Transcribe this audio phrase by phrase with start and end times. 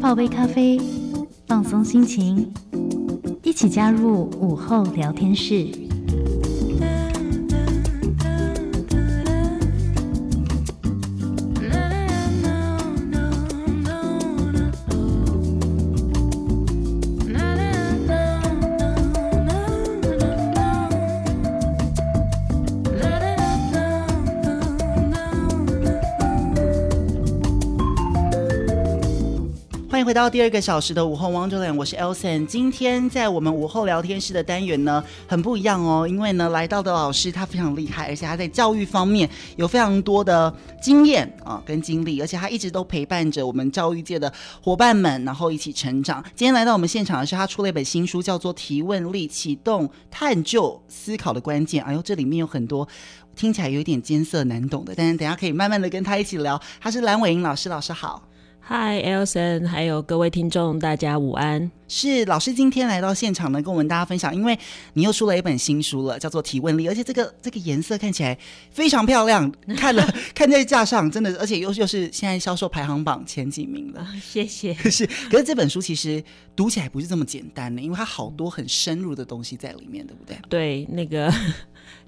[0.00, 0.80] 泡杯咖啡，
[1.46, 2.52] 放松心情，
[3.42, 5.87] 一起加入午后聊天室。
[30.18, 32.44] 到第二个小时的午后汪教练我是 Elson。
[32.44, 46.20] 今天在我们午后聊天室的单元呢，很不一样哦，因为呢，来到的老师他非常厉害，而且他在教育方面有非常多的经验啊跟经历，而且他一直都陪伴着我们教育界的伙伴们，然后一起成长。
[46.34, 51.80] 今天来到我们现场的是他出了一本新书，叫做《提问力：启动探究思考的关键》。
[51.86, 52.88] 哎呦，这里面有很多
[53.36, 56.60] 听起来有点艰涩难懂的，但是等下可以慢慢的跟他一起聊。
[56.80, 58.27] 他是蓝伟英老师，老师好。
[58.70, 61.70] 嗨，Elson，还有各位听众，大家午安。
[61.88, 64.58] 是老师今天来到现场呢，跟我们大家分享，因为
[64.92, 68.36] 你又出了一本新书了，叫做《提问力》，而且这个这个颜色看起来
[68.70, 74.06] 非常漂亮， 看了看在架上，真的，而且又又是现在销售排行榜前几名了。
[74.22, 74.74] 谢谢。
[74.74, 76.22] 可 是，可是这本书其实
[76.54, 80.38] 读起来不是这么简单的，因为它好多很深入的东西在里面，对不对？
[80.50, 81.32] 对，那个。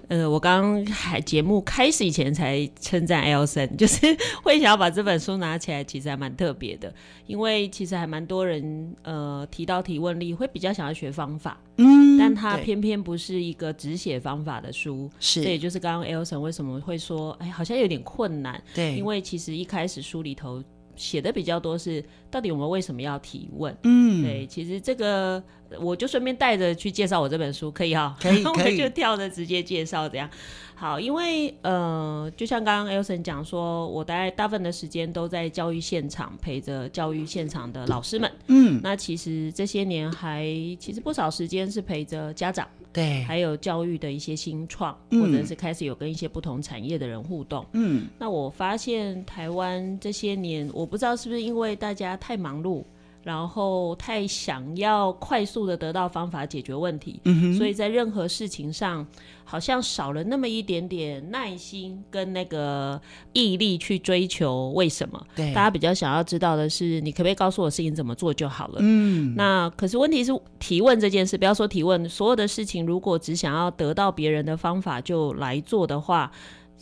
[0.07, 4.05] 呃，我刚刚还节目开始以前才称赞 Elson， 就是
[4.43, 6.93] 会想要把这本书拿起来，其实还蛮特别的，
[7.27, 20.61] 因为其实还蛮多人呃提到提问力，会比较想要学方法，嗯，但他偏偏不是一个只写方法的书，是，这也就是刚刚 Elson 为什么会说，哎，好像有点困难，对，因为其实一开始书里头。
[20.95, 23.75] 写的比较多是到底我们为什么要提问？
[23.83, 25.41] 嗯，对，其实这个
[25.79, 28.15] 我就顺便带着去介绍我这本书，可以哈？
[28.19, 30.29] 可以， 可以，就跳着直接介绍这样。
[30.75, 38.31] 好，因为呃，就像刚刚 Elson 讲说，我大概大部分的时间都在教育现场陪着教育现场的老师们。
[38.47, 40.43] 嗯，那其实这些年还
[40.79, 42.67] 其实不少时间是陪着家长。
[42.93, 47.65] 对，还有教育的一些新创，或者是开始有跟一些不同产业的人互动。
[47.73, 52.83] 嗯，那我发现台湾这些年，我不知道是不是因为大家太忙碌。
[53.23, 59.05] 然后太想要快速的得到方法解决问题，嗯，所以在任何事情上
[59.43, 62.99] 好像少了那么一点点耐心跟那个
[63.33, 65.23] 毅力去追求为什么？
[65.35, 68.79] 对，大家比较想要知道的是，你可不可以告诉我事情怎么做就好了？
[68.79, 76.31] 嗯，那可是问题是提问这件事，不要说提问，所有的事情如果只想要得到别人的方法就来做的话。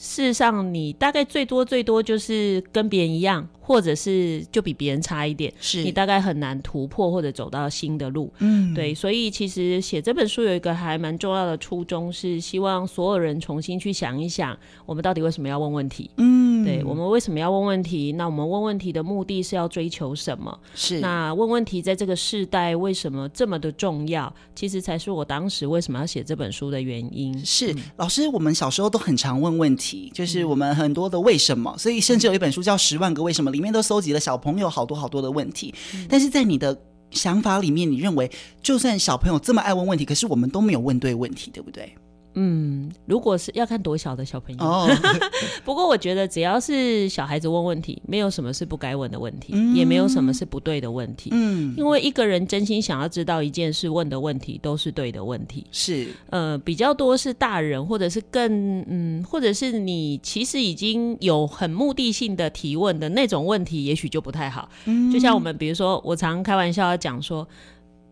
[0.02, 8.32] 事实上，你大概最多最多就是跟别人一样，或者是就比别人差一点，是你大概很难突破或者走到新的路。
[8.40, 16.10] 嗯，对，所以其实写这本书有一个还蛮重要的初衷，是希望所有人重新去想一想，我们到底为什么要问问题？
[16.16, 18.12] 嗯，对，我们为什么要问问题？
[18.14, 20.60] 那我们问问题的目的是要追求什么？
[20.76, 24.34] 是那问问题在这个世代为什么这么的重要？
[24.56, 27.38] 其实才是我当时为什么要写这本书的原因。
[27.46, 30.12] 是老师，我们小时候都很常问问题。
[30.14, 35.74] 就是我们很多的为什么，所以甚至有一本书叫《十万个为什么》，里面都搜集了小朋友好多好多的问题。
[36.08, 36.78] 但是在你的
[37.12, 38.30] 想法里面，你认为
[38.62, 41.94] 就算小朋友这么爱问问题，可是我们都没有问对问题，对不对？
[42.42, 44.90] 嗯，如果是要看多小的小朋友，oh.
[45.66, 51.32] 不过我觉得只要是小孩子问问题，没有什么是不该问的问题，嗯，也没有什么是不对的问题。
[51.34, 55.66] 嗯，因为一个人真心想要知道一件事，问的问题都是对的问题。
[55.72, 64.70] 是，呃，比较多是大人，或者是更嗯，或者是你其实已经有很目的性的提问的那种问题，也许就不太好。
[64.86, 67.46] 嗯，就像我们比如说，我常开玩笑要讲说，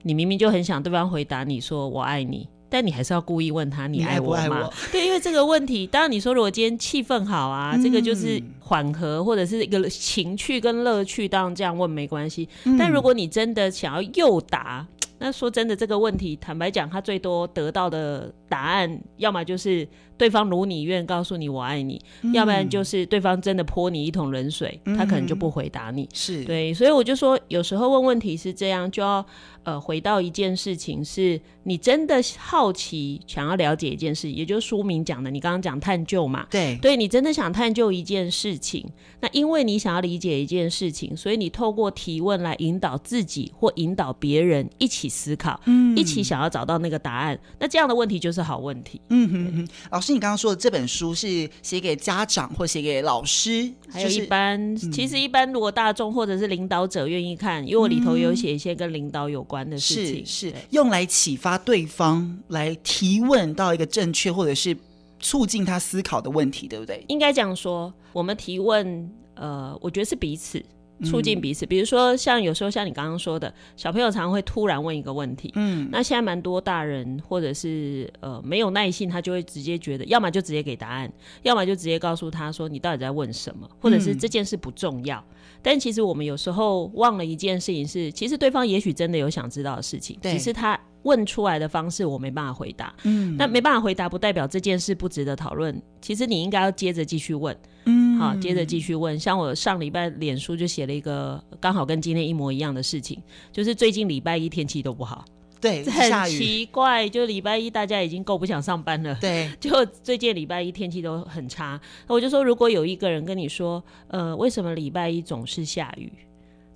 [0.03, 2.45] 你明明就很想对方回答你说我爱你。
[2.69, 4.41] 但你还是要故意问他，你爱我吗？
[4.41, 4.73] 爱不爱我？
[4.91, 12.77] 对，因为这个问题，当然你说如果今天气氛好啊，嗯，这个就是缓和或者是一个情趣跟乐趣，当然这样问没关系，嗯。
[12.77, 14.85] 但如果你真的想要诱答，
[15.19, 26.07] 那说真的，这个问题坦白讲，他最多得到的答案，要么就是对方如你愿告诉你我爱你，嗯，要不然就是对方真的泼你一桶冷水，他可能就不回答你。
[26.13, 29.25] 是，对，所以我就说，有时候问问题是这样，就要。
[29.67, 36.47] 呃，回到一件事情，是你真的好奇，想要了解一件事，也就是书名讲的，你刚刚讲探究嘛？
[36.49, 47.37] 对，对，你真的想探究一件事情，那因为你想要理解一件事情，所以你透过提问来引导自己或引导别人一起思考，嗯，一起想要找到那个答案。
[47.59, 49.01] 那这样的问题就是好问题。
[49.09, 59.56] 嗯哼哼，老师，你刚刚说的这本书是写给家长或写给老师，还有一般，就是嗯、其实一般如果大众或者是领导者愿意看，因为我里头有写一些跟领导有关。
[59.79, 64.75] 是是用来启发对方来提问到一个正确或者是
[65.19, 67.03] 促进他思考的问题，对不对？
[67.07, 70.63] 应该这样说，我们提问，呃，我觉得是彼此，
[71.03, 71.65] 促进彼此。
[71.65, 81.11] 比如说，像有时候像你刚刚说的，小朋友常常会突然问一个问题，嗯，那现在蛮多大人或者是呃没有耐性，他就会直接觉得，要么就直接给答案，
[81.41, 85.17] 要么就直接告诉他说你到底在问什么，或者是这件事不重要。
[85.17, 90.79] 嗯、但其实我们有时候忘了一件事情是，其实对方也许真的有想知道的事情，只是他。
[91.03, 95.81] 问出来的方式我没办法回答，嗯，那没办法回答不代表这件事不值得讨论。
[96.01, 99.17] 其实你应该要接着继续问，嗯，好，接着继续问。
[99.17, 103.21] 像我上礼拜脸书就写了一个刚好跟今天一模一样的事情，
[103.53, 105.23] 就是最近礼拜一天气都不好，
[105.59, 111.79] 对， 很奇怪，就礼拜一大家已经够不想上班了，对， 就最近礼拜一天气都很差。
[112.07, 116.11] 我就说，如果有一个人跟你说，呃，为什么礼拜一总是下雨？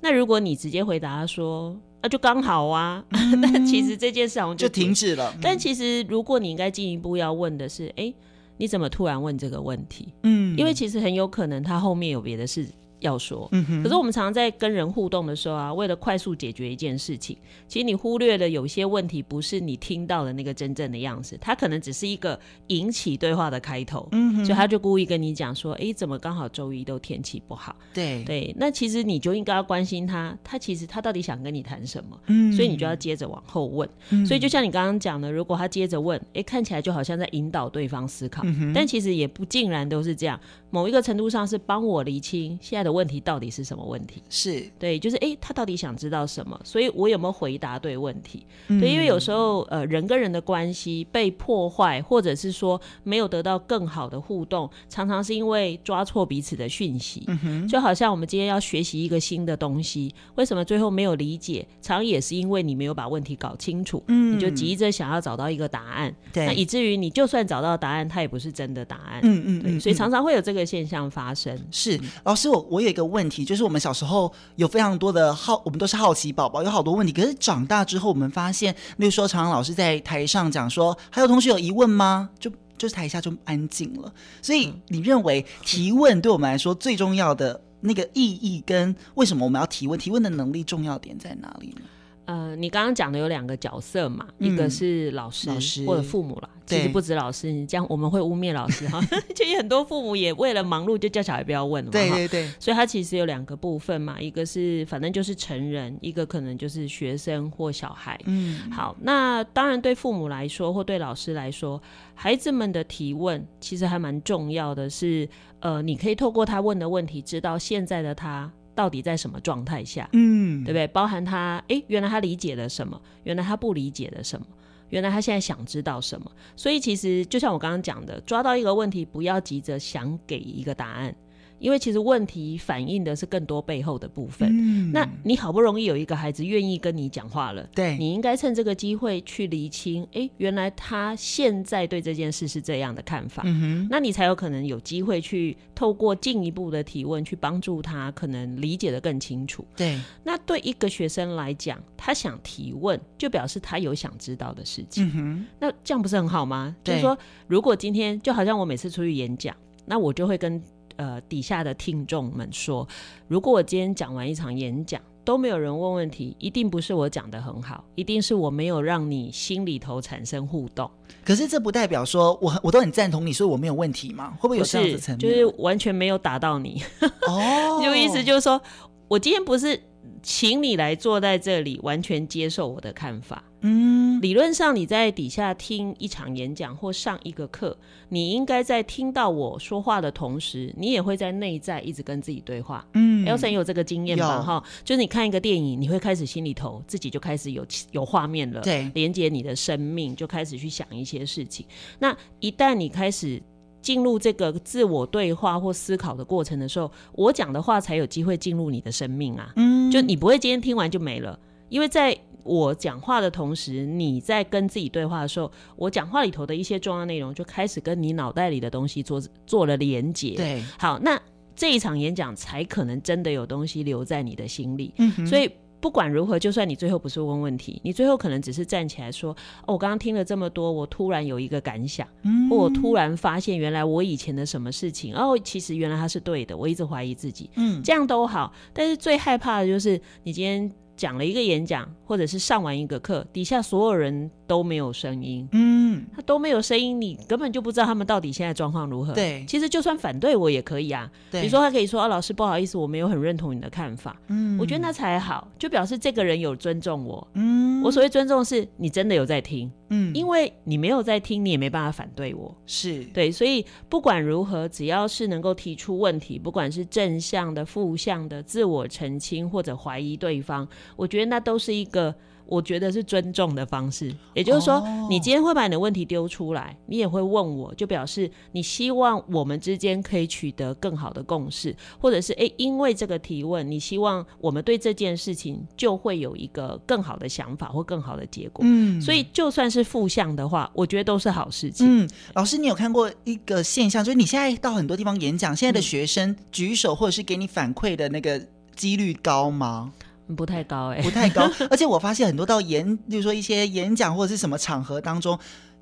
[0.02, 5.32] 那如果你直接回答他说，那、啊、就刚好啊， 嗯、但其实这件事好像就，就停止了。
[5.42, 8.16] 但其实，如果你应该进一步要问的是，哎、欸，
[8.58, 10.12] 你怎么突然问这个问题？
[10.24, 12.68] 嗯，因为其实很有可能他后面有别的事。
[13.02, 13.48] 要说，
[13.84, 17.38] 可是我们常常在跟人互动的时候啊，为了快速解决一件事情，
[17.68, 27.76] 其实你忽略了有些问题不是你听到的那个真正的样子，它可能只是一个引起对话的开头，嗯，所以他就故意跟你讲说，哎、欸，怎么刚好周一都天气不好？
[27.94, 28.24] 对。
[28.24, 32.18] 对，那其实你就应该要关心他，他其实他到底想跟你谈什么？
[32.28, 33.90] 嗯，所以你就要接着往后问。
[34.12, 40.40] 嗯、所以就像你刚刚讲的，如果他接着问，哎、欸，看起来就好像在引导对方思考，嗯、但其实也不尽然都是这样，
[40.70, 44.22] 某一个程度上是帮我厘清现在的问题到底是什么问题？
[44.30, 46.60] 是对，就是哎、欸，他到底想知道什么？
[46.64, 48.46] 所以我有没有回答对问题？
[48.68, 57.24] 嗯、对，因为有时候呃，人跟人的关系被破坏，或者是说没有得到更好的互动，常常是因为抓错彼此的讯息。
[57.28, 61.66] 嗯哼，就好像我们今天要学习一个新的东西，为什么最后没有理解？
[61.82, 69.20] 常常也是因为你没有把问题搞清楚，嗯，你就急着想要找到一个答案，对，那以至于你就算找到答案，它也不是真的答案。
[69.24, 71.58] 嗯嗯，对，所以常常会有这个现象发生。
[71.72, 73.22] 是，老师，我我有一个问。
[73.22, 77.14] 问题就是我们小时候有非常多的好，我们都是好奇宝宝，有好多问题。
[77.14, 82.32] 可是长大之后，我们发现，例如说，常常老师在台上讲说，还有同学有疑问吗？
[82.40, 84.12] 就就是台下就安静了。
[84.42, 90.00] 所以你认为提问对我们来说最重要的那个意义，跟为什么我们要提问？
[90.00, 91.82] 提问的能力重要点在哪里呢？
[92.26, 96.50] 呃，你刚刚讲的有两个角色嘛，嗯、一个是老师，老师或者父母啦。
[96.66, 99.02] 其实不止老师，你这样我们会污蔑老师哈。
[99.36, 101.84] 其实很多父母也为了忙碌，就叫小孩不要问。
[101.90, 102.50] 对对对。
[102.60, 108.18] 所以他其实有两个部分嘛，一个是反正就是成人，一个可能就是学生或小孩。
[108.26, 108.72] 嗯。
[108.72, 111.82] 好，那当然对父母来说，或对老师来说，
[112.14, 115.28] 孩子们的提问其实还蛮重要的是，
[115.60, 118.50] 呃，你可以透过他问的问题，知道现在的他。
[118.74, 120.10] 到底在什么状态下？
[120.14, 120.88] 嗯，对不对？
[120.88, 123.00] 包含他，哎、欸，原来他理解了什么？
[123.24, 124.46] 原来他不理解了什么？
[124.90, 126.32] 原来他现在想知道什么？
[126.56, 131.16] 所以其实就像我刚刚讲的，抓到一个问题，不要急着想给一个答案。
[131.62, 134.50] 因为其实问题反映的是更多背后的部分。
[134.52, 143.44] 嗯，那你好不容易有一个孩子愿意跟你讲话了，对，你应该趁这个机会去厘清，哎，原来他现在对这件事是这样的看法。
[143.46, 149.64] 嗯哼，那你才有可能有机会去透过进一步的提问，去帮助他可能理解的更清楚。
[149.78, 155.06] 对，那对一个学生来讲，他想提问，就表示他有想知道的事情。
[155.06, 156.76] 嗯哼，那这样不是很好吗？
[156.84, 157.16] 就是说，
[157.48, 159.56] 如果今天就好像我每次出去演讲，
[159.86, 160.60] 那我就会跟。
[160.96, 162.88] 呃，底下的听众们说，
[163.28, 170.90] 如果我今天讲完一场演讲都没有人问问题，一定不是我讲的很好，一定是我没有让你心里头产生互动。
[171.24, 174.34] 可是这不代表说我我都很赞同你说我没有问题吗？
[174.40, 175.20] 会不会有这样子层面？
[175.20, 176.84] 就是完全没有打到你。
[177.28, 178.60] 哦， 就意思就是说
[179.08, 179.80] 我今天不是
[180.22, 183.44] 请你来坐在这里，完全接受我的看法。
[183.64, 187.78] 嗯，理论上你在底下听一场演讲或上一个课，
[188.10, 192.84] 你应该在听到我说话的同时，你也会在内在一直跟自己对话。
[192.96, 194.42] 嗯，Elson 有这个经验吧？
[194.42, 201.64] 哈，就是你看一个电影，你会开始心里头自己就开始有有画面了，对，连接你的生命，就开始去想一些事情。
[202.00, 203.40] 那一旦你开始
[203.82, 209.52] 进入这个自我对话或思考的过程的时候，我讲的话才有机会进入你的生命啊。
[209.56, 212.18] 嗯，就你不会今天听完就没了，因为在。
[212.44, 220.34] 我讲话的同时，你在跟自己对话的时候，我讲话里头的一些重要内容就开始跟你脑袋里的东西做做了连接。
[220.36, 221.22] 对，好，那
[221.56, 224.92] 这一场演讲才可能真的有东西留在你的心里。
[224.98, 225.48] 嗯哼，所以
[225.82, 229.36] 不管如何，就算你最后不是问问题，你最后可能只是站起来说
[229.66, 240.72] ：“哦，我刚刚听了这么多，我突然有一个感想，嗯，或我突然发现原来我以前的什么事情，哦，其实原来他是对的，我一直怀疑自己。”嗯，这样都好，但是最害怕的就是你今天。
[241.02, 245.48] 讲了一个演讲，或者是上完一个课，底下所有人都没有声音。
[245.52, 245.82] 嗯。
[245.92, 249.14] 嗯，他都没有声音，你根本就不知道他们到底现在状况如何。
[249.14, 251.10] 对，其实就算反对我也可以啊。
[251.30, 257.28] 对，比如说他可以说：“啊，老师不好意思，我没有很认同你的看法。”嗯，我觉得那才好，就表示这个人有尊重我。
[257.34, 259.70] 嗯，我所谓尊重是你真的有在听。
[259.92, 262.56] 嗯，因为你没有在听，你也没办法反对我。
[262.66, 272.16] 是对，所以不管如何，只要是能够提出问题，不管是正向的、负向的、自我澄清或者怀疑对方，我觉得那都是一个。
[272.52, 288.66] 我觉得是尊重的方式，也就是说，哦、你今天会把你的问题丢出来，你也会问我，就表示你希望我们之间可以取得更好的共识，或者是诶，因为这个提问，你希望我们对这件事情就会有一个更好的想法或更好的结果。
[288.68, 292.04] 嗯，所以就算是负向的话，我觉得都是好事情。
[292.04, 299.94] 嗯，老师，你有看过一个现象，就是你现在到很多地方演讲，现在的学生举手或者是给你反馈的那个几率高吗？
[300.36, 301.50] 不太高哎、欸，不太高。
[301.70, 305.38] 而且我发现很多到演，就是说一些演讲或者是什么场合当中，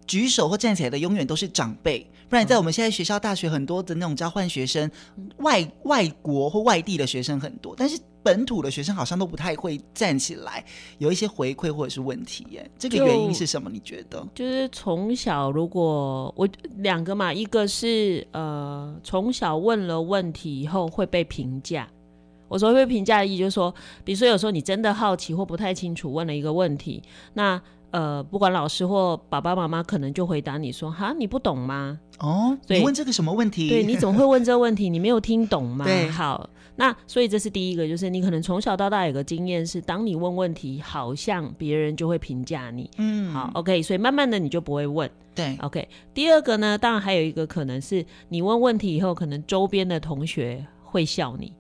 [0.08, 2.10] 举手或站起来的永远都是长辈。
[2.30, 4.90] 不然在我们现在学校、大学很多的那种交换学生，
[5.38, 10.64] 外外国或外地的学生很多，但是本土的学生好像都不太会站起来，
[11.00, 12.70] 有一些回馈或者是问题耶。
[12.78, 13.68] 这个原因是什么？
[13.74, 14.24] 你觉得？
[14.36, 21.90] 就是从小如果我两个嘛，一个是呃从小问了问题以后会被评价。
[22.50, 27.02] 我说会评价的意义就是说，比如说有时候你真的好奇或不太清楚，问了一个问题，
[27.36, 33.68] 那呃，不管老师或爸爸妈妈可能就回答你说：“哈，你不懂吗？”哦，对，你问这个什么问题？
[33.70, 35.86] 对，你总会问这个问题， 你没有听懂吗？
[35.86, 42.88] 对，好，那所以这是第一个，就是你可能从小到大有个经验是，当你问问题，好像别人就会评价你。
[42.98, 45.10] 嗯，好，OK，所以慢慢的你就不会问。
[45.34, 45.88] 对，OK。
[46.14, 51.52] 第二个呢，当然还有一个可能是你问问题以后，可能周边的同学会笑你。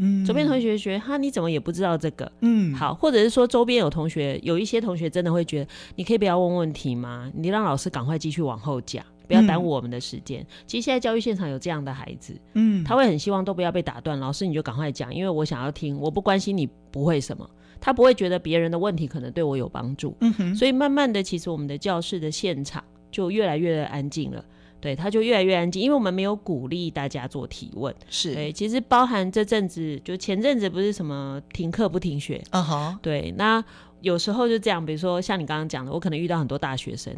[0.00, 2.30] 嗯，周边同学觉得哈，你怎么也不知道这个？
[2.40, 7.30] 嗯，好，或者是说周边有同学，有一些同学真的会觉得，你可以不要问问题吗？
[7.34, 10.40] 你让老师赶快继续往后讲，不要耽误我们的时间。
[10.42, 17.48] 嗯、其实现在教育现场有这样的孩子，嗯，他会很希望都不要被打断，老师你就赶快讲，因为我想要听，我不关心你不会什么，
[17.80, 20.16] 他不会觉得别人的问题可能对我有帮助。
[20.20, 24.44] 嗯哼，所以慢慢的，其实我们的教室的现场就越来越安静了。
[24.80, 27.94] 对，他就越来越安静，因为我们没有鼓励大家做提问。
[28.08, 32.98] 是，对，其实包含这阵子，就前阵子不是什么停课不停学，啊哈、uh，huh.
[33.02, 33.64] 对，那
[34.00, 37.12] 有时候就这样，比如说像你刚刚讲的，我可能遇到很多大学生，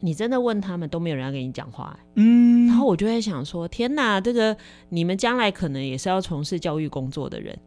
[0.00, 4.56] 你真的问他们都没有人要跟你讲话，嗯，然后我就会想说，天哪，这个
[4.88, 7.58] 你们将来可能也是要从事教育工作的人。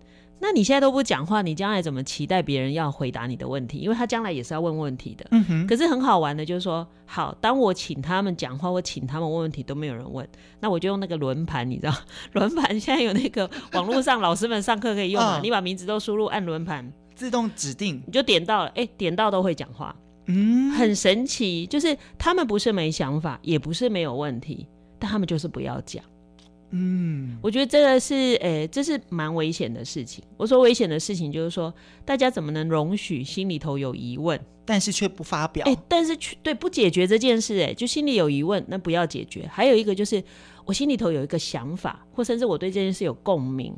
[0.48, 3.80] 那你现在都不讲话，你将来怎么期待别人要回答你的问题？
[3.80, 5.26] 因为他将来也是要问问题的。
[5.32, 5.66] 嗯哼。
[5.66, 10.28] 可是很好玩的，就是说，好，当我请他们讲话，我请他们问问题，都没有人问，
[10.60, 11.94] 那我就用那个轮盘，你知道，
[12.34, 15.40] 轮盘现在有那个 网络上老师们上课可以用嘛？
[15.42, 19.96] 你把名字都输入，按轮盘，自动指定，你就点到了，哎，点到都会讲话，
[20.28, 21.66] 嗯，很神奇。
[21.66, 24.68] 就是他们不是没想法，也不是没有问题，
[25.00, 26.04] 但他们就是不要讲。
[26.72, 30.24] 嗯，我觉得这个是，诶、欸，这是蛮危险的事情。
[30.36, 35.66] 我说危险的事情，就是说，大家怎么能容许心里头有疑问，但是却不发表？
[35.68, 39.48] 哎、欸，但是却对不解决这件事，哎，就心里有疑问，那不要解决。
[39.50, 40.22] 还有一个就是，
[40.66, 43.74] 我心里头有一个想法，或甚至我对这件事有共鸣，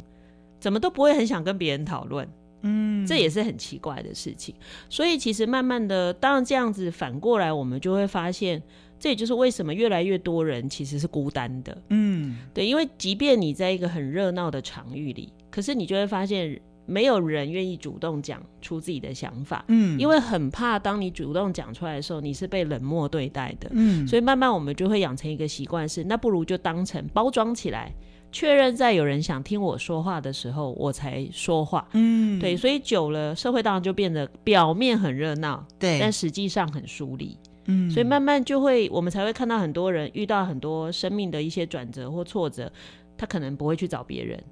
[0.60, 2.28] 怎么都不会很想跟别人讨论。
[2.62, 4.56] 嗯，这也是很奇怪的事情。
[4.90, 8.64] 所以其实慢慢的，当然这样子反过来，我们就会发现。
[9.00, 27.94] 这也就是为什么越来越多人其实是孤单的，嗯，对，因为即便你在一个很热闹的场域里，可是你就会发现没有人愿意主动讲出自己的想法，嗯，因为很怕当你主动讲出来的时候，你是被冷漠对待的，嗯，所以慢慢我们就会养成一个习惯是，那不如就当成包装起来，
[28.32, 37.38] 确认在有人想听我说话的时候，我才说话，嗯，对，所以久了，社会当然就变得表面很热闹，对，但实际上很疏离。
[37.68, 42.72] 嗯，所以慢慢就会，我们才会看到很多人遇到很多生命的一些转折或挫折，
[43.18, 44.44] 他可能不会去找别人，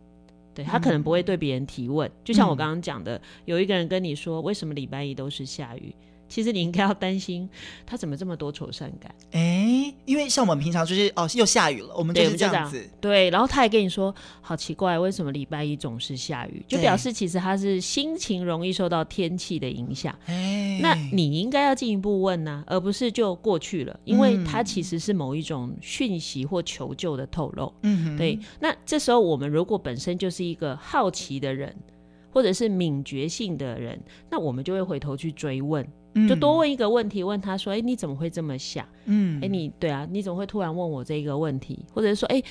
[0.54, 5.96] 对，他可能不会对别人提问，嗯、就像我刚刚讲的，有一个人跟你说，为什么礼拜一都是下雨？
[6.28, 7.50] 其实你应该要担心
[7.86, 9.14] 他怎么这么多愁善感？
[9.32, 12.78] 哎、欸，因为像我们平常就是哦，又下雨了，我们就是这样子。
[13.00, 16.64] 对，对，然后他还跟你说，好奇怪，为什么礼拜一总是下雨？
[16.68, 20.18] 就表示其实他是心情容易受到天气的影响。
[20.26, 27.74] 哎、欸，那你应该要进一步问呢、啊，而不是就过去了，因为他其实是某一种讯息或求救的透露。
[27.84, 28.40] 嗯哼，对。
[28.60, 31.76] 那这时候我们如果本身就是一个好奇的人，
[32.36, 33.98] 或者是敏觉性的人，
[34.30, 35.88] 那我们就会回头去追问。
[36.16, 38.86] 嗯、就多问一个问题，问他说：“哎，你怎么会这么想？
[39.06, 41.86] 嗯，哎，你对啊，你怎么会突然问我这个问题？
[41.94, 42.44] 或者是说，哎。”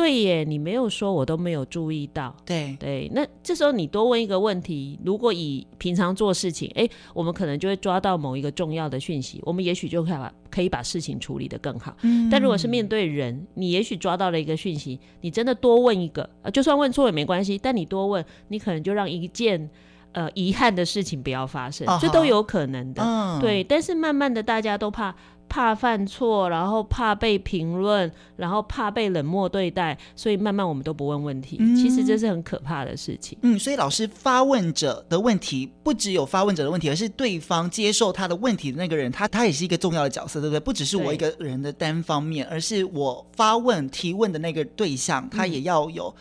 [0.00, 2.34] 对耶，你没有说，我都没有注意到。
[2.46, 11.94] 对对，那这时候你多问一个问题，如果以平常做事情，哎，我们可能就会抓到某一个重要的讯息，我们也许就可以把可以把事情处理得更好。
[12.00, 19.68] 嗯，但如果是面对人，你也许抓到了一个讯息，你真的多问一个，就算问错也没关系，但你多问，你可能就让一件
[20.12, 23.02] 呃遗憾的事情不要发生，这都有可能的。
[23.02, 25.14] 嗯，对，但是慢慢的大家都怕。
[25.50, 31.56] 怕犯错，然后怕被评论，然后怕被冷漠对待，所以慢慢我们都不问问题。
[31.58, 33.36] 嗯、其实这是很可怕的事情。
[33.42, 40.60] 嗯，所以老师发问者的问题不只有发问者的问题，而是对方接受他的问题的那个人，他他也是一个重要的角色，对不对？
[40.60, 46.14] 不只是我一个人的单方面，而是我发问提问的那个对象，他也要有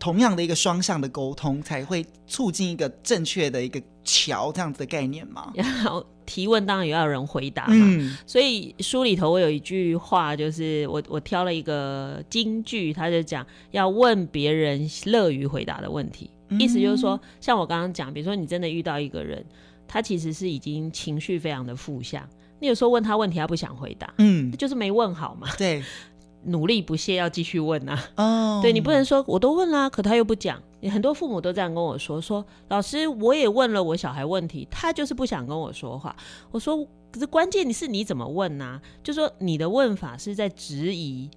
[0.00, 5.52] 同样的一个双向的沟通，才会促进一个正确的一个桥这样子的概念嘛。
[5.54, 19.44] 然后提问当然也要有人回答嘛，嗯、所以书里头我有一句话，就是我我挑了一个金句，他就讲要问别人乐于回答的问题，嗯、意思就是说，像我刚刚讲，比如说你真的遇到一个人，
[19.86, 22.26] 他其实是已经情绪非常的负向，
[22.58, 25.82] 你有时候问他问题，他不想回答，嗯，就是没问好嘛，对。
[26.44, 27.98] 努力不懈，要继续问啊！
[28.16, 28.62] 哦，oh.
[28.64, 30.60] 对，你不能说我都问啦，可他又不讲。
[30.90, 36.16] 很多父母都这样跟我说：说老师，我也问了我小孩问题，他就是不想跟我说话。
[36.50, 36.82] 我说，
[37.12, 38.82] 可是关键你是你怎么问呢、啊？
[39.02, 41.28] 就说你的问法是在质疑。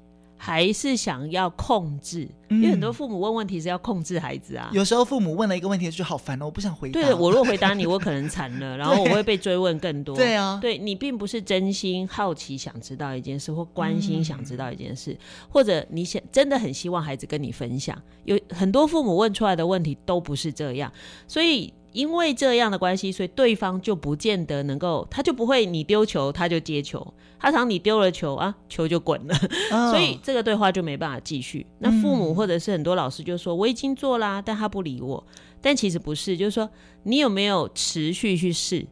[0.46, 4.70] 还是想要控制，因为很多父母问问题是要控制孩子啊。
[4.74, 7.00] 有时候父母问了一个问题就好烦哦，我不想回答。
[7.00, 10.14] 对，我如果回答你，我可能惨了， 然后我会被追问更多。
[10.14, 17.98] 对啊，对你并不是真心好奇想知道一件事，或关心想知道一件事，或者你想真的很希望孩子跟你分享。
[18.26, 20.92] 有很多父母问出来的问题都不是这样，
[21.26, 21.74] 所以。
[21.94, 29.36] 因为这样的关系，所以对方就不见得能够，他就不会你丢球他就接球，他常你丢了球啊，球就滚了，
[29.72, 31.66] 哦、所以这个对话就没办法继续。
[31.80, 35.24] 那父母或者是很多老师就说、嗯、我已经做啦，但他不理我，
[35.62, 36.70] 但其实不是，就是说
[37.04, 38.86] 你有没有持续去试，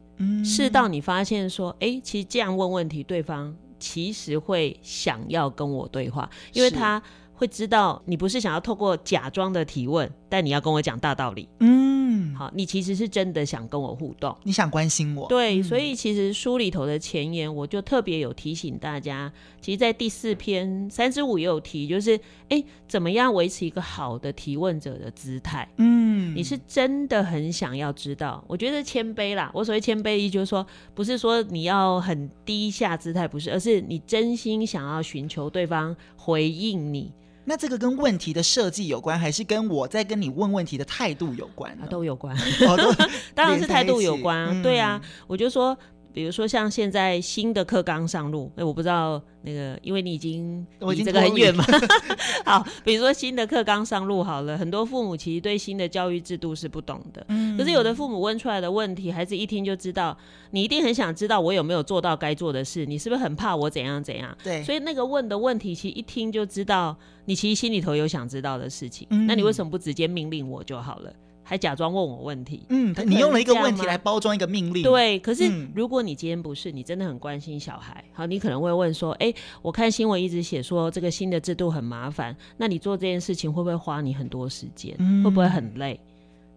[0.44, 7.02] 试、嗯、到你发现说，哎，其实这样问问题，对方其实会想要跟我对话，因为他
[7.42, 11.92] 会知道你不是想要透过假装的提问，但你要跟我讲大道理，嗯。
[12.14, 25.66] 嗯，好，你其实是真的想跟我互动，你想关心我，对，嗯、所以其实书里头的前言，我就特别有提醒大家，其实，在第四篇三之五也有提，就是，哎，怎么样维持一个好的提问者的姿态？
[25.78, 37.10] 嗯，你是真的很想要知道，我觉得谦卑啦，我所谓谦卑意就是说，不是说你要很低下姿态，不是，而是你真心想要寻求对方回应你。
[37.44, 41.72] 那这个跟问题的设计有关，还是跟我在跟你问问题的态度有关？
[41.82, 42.36] 啊，都有关，
[42.68, 42.92] 哦、都
[43.34, 44.48] 当然是态度有关。
[44.48, 45.76] 嗯、对啊，我就说。
[46.12, 51.64] 比如说像现在新的课纲上路，哎，我不知道那个，因为你已经离这个很远嘛。
[52.44, 57.24] 好，比如说新的课纲上路好了，很多父母其实对新的教育制度是不懂的。
[57.28, 57.56] 嗯。
[57.56, 60.16] 可是有的父母问出来的问题，孩子一听就知道，
[60.50, 64.36] 你一定很想知道我有没有做到该做的事，你是不是很怕我怎样怎样？
[64.44, 64.62] 对。
[64.62, 69.06] 所以那个问的问题，其实一听就知道，你其实心里头有想知道的事情。
[69.10, 69.26] 嗯。
[69.26, 71.12] 那你为什么不直接命令我就好了？
[71.42, 75.18] 还假装问我问题，嗯，你用了一个问题来包装一个命令，对。
[75.18, 84.96] 可是如果你今天不是，你真的很关心小孩，好，你可能会问说，哎，我看新闻一直写说这个新的制度很麻烦，那你做这件事情会不会花你很多时间？
[85.22, 85.98] 会不会很累？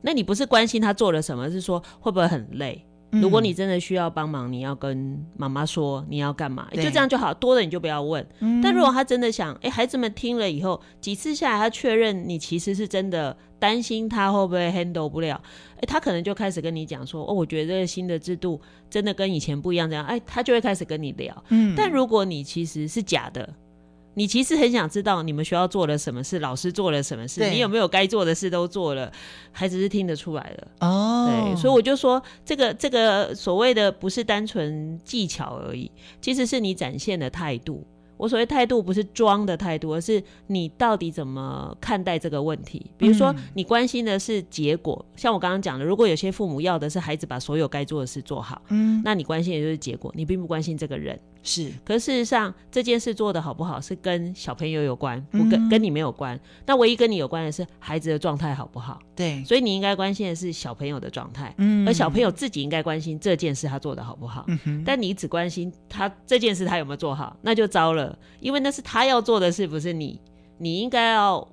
[0.01, 2.85] 那你不是关心他做了什么，是说会不会很累？
[3.21, 7.33] 如果你真的需要帮忙，你要跟妈妈说你要干嘛，就这样就好。
[7.33, 8.25] 多的你就不要问。
[8.63, 15.41] 但如果他真的想，哎，孩子们听了以后几次下来，他确认你其实是真的担心他会不会 handle 不了，
[15.77, 21.43] 哎，他可能就开始跟你讲说，哦，我觉得这个新的制度真的跟以前不一样，这样，哎，他就会开始跟你聊。
[21.75, 23.47] 但如果你其实是假的。
[24.15, 29.11] 你其实很想知道你们学校做了什么事，老师做了什么事，你有没有该做的事都做了，
[29.51, 31.29] 孩子是听得出来的哦。
[31.29, 37.85] 对，所以我就说，这个这个所谓的不是单纯技巧而已，其实是你展现的态度。
[38.17, 42.89] 我所谓态度不是装的态度，而是你到底怎么看待这个问题。
[42.97, 51.19] 比如说，你关心的是结果，嗯、像我刚刚讲的，如果有些父母要的是孩子把所有该做的事做好，嗯，那你关心的就是结果，你并不关心这个人。
[51.45, 56.37] 是，可是事实上这件事做的好不好是跟小朋友有关，不跟、嗯、跟你没有关。
[56.65, 58.99] 那唯一跟你有关的是孩子的状态好不好？
[59.15, 64.43] 对，所以你应该关心的是小朋友的状态，嗯，而小朋友自己应该关心这件事他做的好不好。
[64.47, 70.19] 嗯哼，但你只关心他这件事他有没有做好，那就糟了，因为那是他要做的事，不是你。
[70.57, 71.45] 你应该要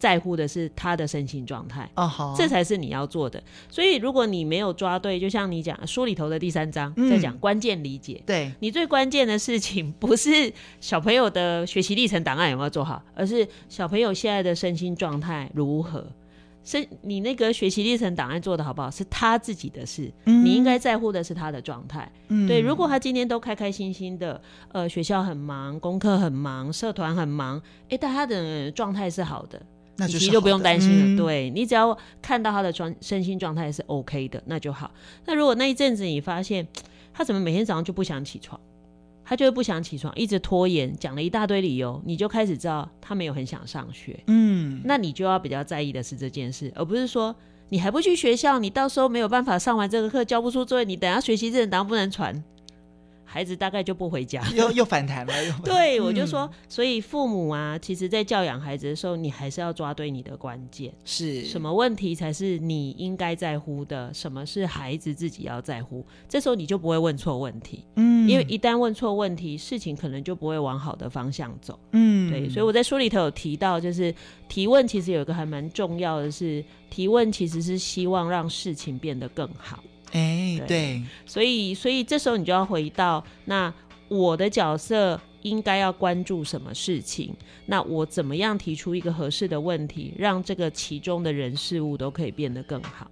[0.00, 1.88] 在乎的是他的身心状态。
[1.94, 3.40] 哦，好，这才是你要做的。
[3.68, 16.04] 所以如果你没有抓对，就像你讲书里头的第三章、嗯、在讲关键理解，对，你最关键的事情不是小朋友的学习历程档案有没有做好，而是小朋友现在的身心状态如何。
[16.62, 20.12] 是你那个学习历程档案做的好不好，是他自己的事。
[20.26, 22.12] 嗯、你应该在乎的是他的状态。
[22.28, 29.60] 嗯、对，如果他今天都开开心心的，呃，学校很忙，功课很忙，社团很忙，哎，但他的状态是好的，
[30.00, 31.04] 那其实就不用担心了。
[31.14, 34.90] 嗯、对，你只要看到他的状身心状态是 OK 的，那就好。
[35.26, 36.66] 那如果那一阵子你发现
[37.12, 38.58] 他怎么每天早上就不想起床？
[39.22, 44.18] 他就是不想起床，一直拖延，讲了一大堆理由，你就开始知道他没有很想上学。
[44.26, 47.32] 嗯，那你就要比较在意的是这件事，而不是说
[47.68, 52.42] 你还不去学校，你到时候没有办法上完这个课，交不出作业，你等下学习这档不能传。
[53.32, 55.32] 孩子大概就不回家，又又反弹了。
[55.62, 67.84] 对，我就说，嗯、所以父母啊，其实在教养孩子的时候，你还是要抓对你的关键，是什么问题才是你应该在乎的，什么是孩子自己要在乎，这时候你就不会问错问题。
[67.94, 71.78] 嗯，因为一旦问错问题，事情可能就不会往好的方向走。
[71.92, 74.12] 嗯，对，所以我在书里头有提到，就是
[74.48, 79.84] 提问其实有一个还蛮重要的是，提问其实是希望让事情变得更好。
[80.12, 83.72] 哎，对，对，所以，所以这时候你就要回到那
[84.08, 87.34] 我的角色应该要关注什么事情？
[87.66, 93.10] 那我怎么样提出一个合适的问题，让这个其中的人事物都可以变得更好？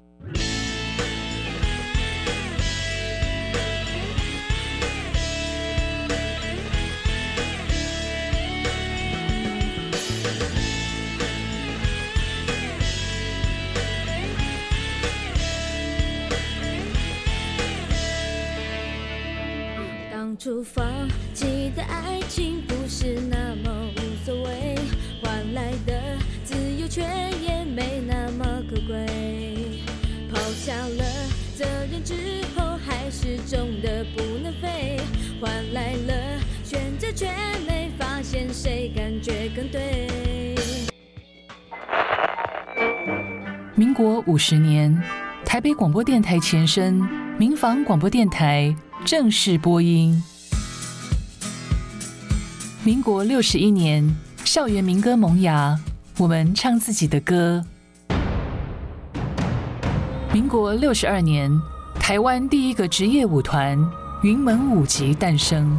[43.98, 44.96] 国五十年，
[45.44, 46.94] 台北广播电台前身
[47.36, 48.72] 民防广播电台。
[49.04, 50.22] 正式播音。
[52.84, 54.08] 民国六十一年，
[54.44, 55.76] 校园民歌萌芽，
[56.16, 57.64] 我们唱自己的歌。
[60.32, 61.50] 民国六十二年，
[61.98, 63.76] 台湾第一个职业舞团
[64.22, 65.76] 云门舞集诞生。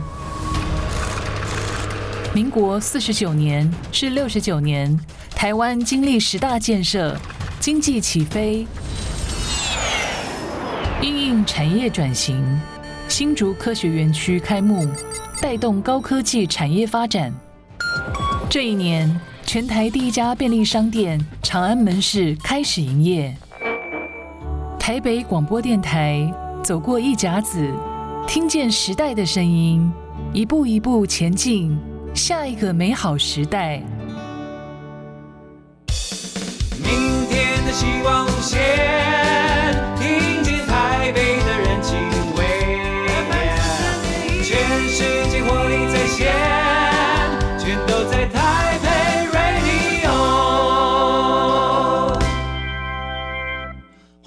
[2.33, 7.17] 民国四十九年至六十九年，台湾经历十大建设，
[7.59, 8.65] 经济起飞，
[11.01, 12.41] 因应产业转型。
[13.09, 14.87] 新竹科学园区开幕，
[15.41, 17.33] 带动高科技产业发展。
[18.49, 23.35] 这一年，全台第一家便利商店长安门市开始营业。
[24.79, 27.69] 台北广播电台走过一甲子，
[28.25, 29.91] 听见时代的声音，
[30.31, 31.77] 一步一步前进，
[32.13, 33.83] 下一个美好时代。
[37.79, 39.28] 希望无限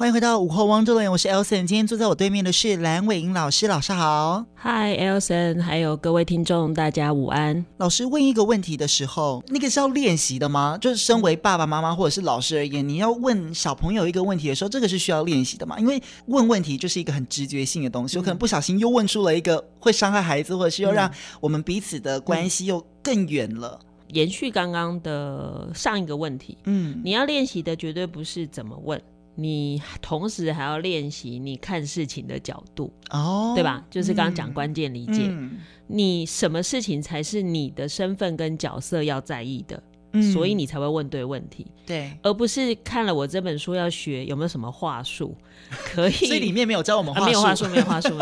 [0.03, 1.65] 欢迎回到午后汪周连，我是 Elson。
[1.65, 4.45] 今天坐在我对面的是蓝伟英老师，老师好。
[4.57, 7.65] Hi Elson，还有各位听众，大家午安。
[7.77, 10.77] 老师问一个问题的时候，那个是要练习的吗？
[10.81, 15.79] 就是身为爸爸妈妈或者是老师而言，你要问小朋友一个问题的时候，这个是需要练习的吗？
[15.79, 21.09] 因为问问题就是一个很直觉性的东西，我可能不小心又问出了一个会伤害孩子，或者是又让
[21.41, 23.79] 我们彼此的关系又更远了。
[24.09, 29.01] 延续刚刚的上一个问题，嗯，你要练习的绝对不是怎么问。
[29.35, 33.83] 你同时还要练习你看事情的角度哦，对吧？
[33.91, 45.35] 就是刚刚讲关键理解，嗯、你什么事情才是你的身份跟角色要在意的，嗯、所以你才会问对问题，对，而不是看了我这本书要学有没有什么话术
[45.71, 48.19] 可以，所以里面没有教我们话术、啊，没有话术， 没有话术，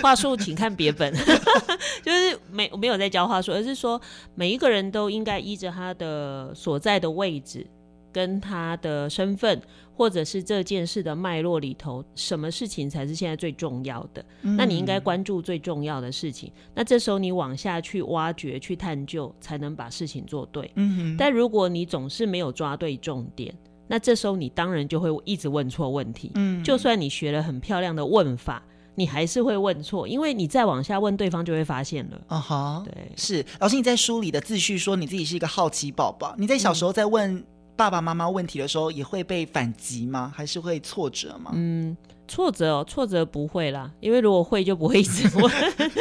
[0.00, 1.12] 话术，请看别本，
[2.04, 4.00] 就是没没有在教话术，而是说
[4.36, 7.66] 每一个人都应该依着他的所在的位置。
[8.12, 9.60] 跟他的身份，
[9.96, 14.24] 或者是这件事的脉络里头，什么事情才是现在最重要的？
[14.42, 16.52] 嗯、那你应该关注最重要的事情。
[16.74, 20.70] 那这时候你往下去挖掘、去探究，才能把事情做对。
[20.74, 21.16] 嗯哼。
[21.16, 23.54] 但如果你总是没有抓对重点，
[23.88, 26.30] 那这时候你当然就会一直问错问题。
[26.34, 26.62] 嗯。
[26.62, 28.62] 就算你学了很漂亮的问法，
[28.94, 32.20] 你还是会问错，因为你再往下问，对方就会发现了。
[32.26, 32.82] 啊哈。
[32.84, 33.12] 对。
[33.16, 37.42] 是老师，你在书里的自序说你自己是一个好奇宝宝，你在小时候在问。
[37.76, 40.32] 爸爸妈妈问题的时候，也会被反击吗？
[40.34, 41.50] 还是会挫折吗？
[41.54, 41.96] 嗯。
[42.28, 45.52] 挫折哦，挫折不会啦，因为如果会就不会一直问。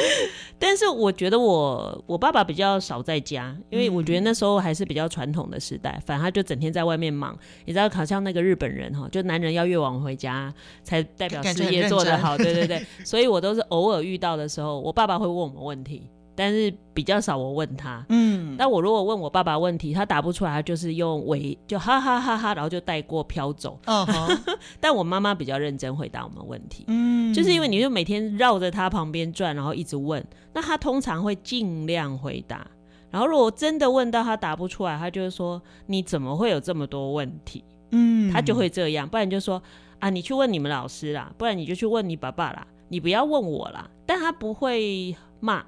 [0.57, 7.37] 但是我觉得我我爸爸比较少在家，因为我觉得那时候还是比较传统的时代，反正他就整天在外面忙。
[7.65, 10.53] 你知道，好像那个日本人哈，就男人要越晚回家
[10.83, 12.85] 才代表事业做得好，对对对。
[13.03, 16.07] 所以我都是偶尔遇到的时候，我爸爸会问我们问题。
[16.35, 23.77] 但是比较少我问他，嗯，但我如果问我爸爸问题，他答不出来，他就是用尾就哈哈哈哈，然后就带过飘走。
[23.85, 24.07] 哦，
[24.79, 32.65] 但我妈妈比较认真回答我们问题，嗯，就是因为你就每天绕着他旁边转，然后一直问，那他通常会尽量回答。
[33.09, 37.63] 然后如果真的问到他答不出来，他就是说你怎么会有这么多问题？
[37.91, 39.61] 嗯，他就会这样，不然就说
[39.99, 43.89] 啊，你去问你们老师啦，不然你就去问你爸爸啦，你不要问我啦。
[44.05, 45.61] 但他不会骂。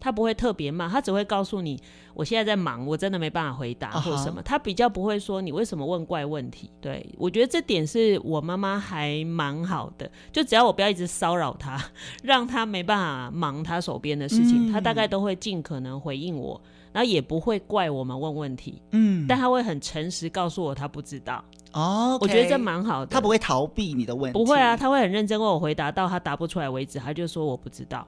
[0.00, 1.80] 他不会特别慢，他只会告诉你，
[2.14, 4.40] 我现在在忙，我真的没办法回答或什么。
[4.40, 4.46] Uh huh.
[4.46, 6.70] 他比较不会说你为什么问怪问题。
[6.80, 11.82] 对，我觉得这点是我妈妈还蛮好的，就只要我不要一直骚扰他，
[12.22, 16.60] 让他没办法忙他手边的事情，他、嗯、大概都会尽可能回应我，
[16.92, 18.80] 然后也不会怪我们问问题。
[18.92, 21.44] 嗯，但他会很诚实告诉我他不知道。
[21.72, 23.06] 哦，okay, 我觉得这蛮好的。
[23.06, 28.06] 他不会逃避你的问题，不会啊，他会很认真为我回答到他答不出来为止，他就说我不知道。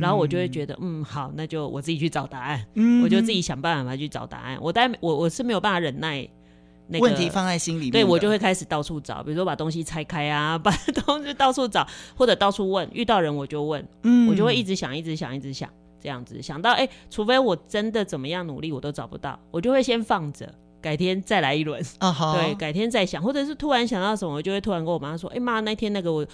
[0.00, 4.58] 然后我就会觉得，嗯，好，那就我自己去找答案，嗯、我就自己想办法去找答案。
[4.60, 6.26] 我当然，我我是没有办法忍耐
[6.88, 10.70] 那个问题放在心里面，对我就会开始到处找，比如说把东西拆开啊， 把
[11.04, 11.86] 东西到处找，
[12.16, 15.68] 或者到处问，遇到人我就问，嗯，我就会一直想，一直想，一直想，
[16.00, 26.26] 这样子想到，哎，除非我真的怎么样努力我都找不到，我就会先放着，改天再来一轮，对，改天再想，或者是突然想到什么，我就会突然跟我妈说，哎妈，那天那个我。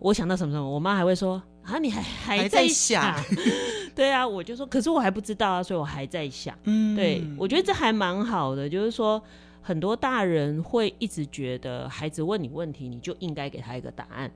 [0.00, 3.14] 我想到什么什么，我妈还会说啊，你还还在想？
[3.94, 6.56] 对啊，我就说，可是我还不知道啊，所以我还在想。
[6.64, 9.22] 嗯，对，我觉得这还蛮好的，就是说
[9.62, 14.30] 很多大人会一直觉得孩子问你问题，你就应该给他一个答案，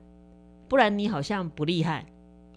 [0.67, 2.05] 不然你好像不厉害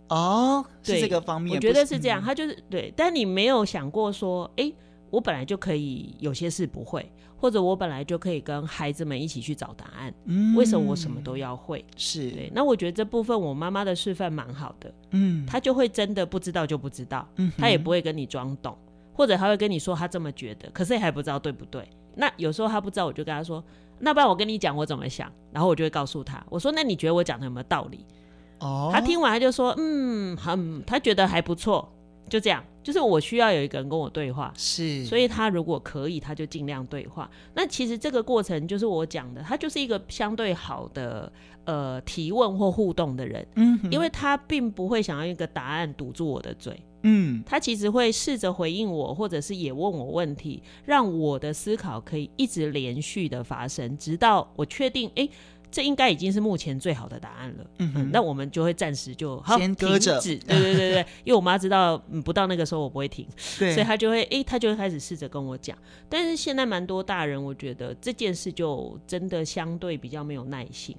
[0.09, 0.65] 哦。
[0.83, 2.23] 对，是这个方面，我觉得是这样。
[2.23, 4.75] 他就是对，但你没有想过说，哎、欸。
[5.13, 10.13] 我本来就可以有些事不会，或者我本来就可以跟孩子们一起去找答案。
[10.25, 11.85] 嗯，为什么我什么都要会？
[11.99, 12.51] 是对。
[12.55, 14.95] 那我觉得这部分我妈妈的示范蛮好的。
[15.11, 18.75] 嗯，她就会真的不知道就不知道，嗯，她也不会跟你装懂，
[19.13, 21.87] 或者她会跟你说她这么觉得，可是也还不知道对不对。
[22.17, 23.63] 那有时候她不知道，我就跟她说，
[23.99, 28.07] 那不然我跟你讲我怎么想，然后我就会告诉她，我说那你觉得我讲的有没有道理？
[28.61, 31.93] 哦，她听完她就说，嗯，很，她觉得还不错。
[32.33, 37.31] 就这样，就是我需要有一个人跟我对话，是，所以他如果可以，他就尽量对话。
[37.55, 41.31] 那其实这个过程就是我讲的，他就是一个相对好的
[41.67, 55.29] 呃提问或互动的人，嗯哼，因为他并不会想要一个答案堵住我的嘴，嗯，他其实会试着回应我，或者是也问我问题，让我的思考可以一直连续的发生，直到我确定，哎。
[55.73, 57.65] 这应该已经是目前最好的答案了。
[57.79, 60.21] 嗯哼，那我们就会暂时就好先搁着。
[60.21, 63.27] 对对对对， 因为我妈知道，嗯，不到那个时候我不会停，
[63.59, 65.77] 对，所以她就会，诶，她就会开始试着跟我讲。
[66.11, 70.95] 但是现在蛮多大人，我觉得这件事就真的相对比较没有耐性，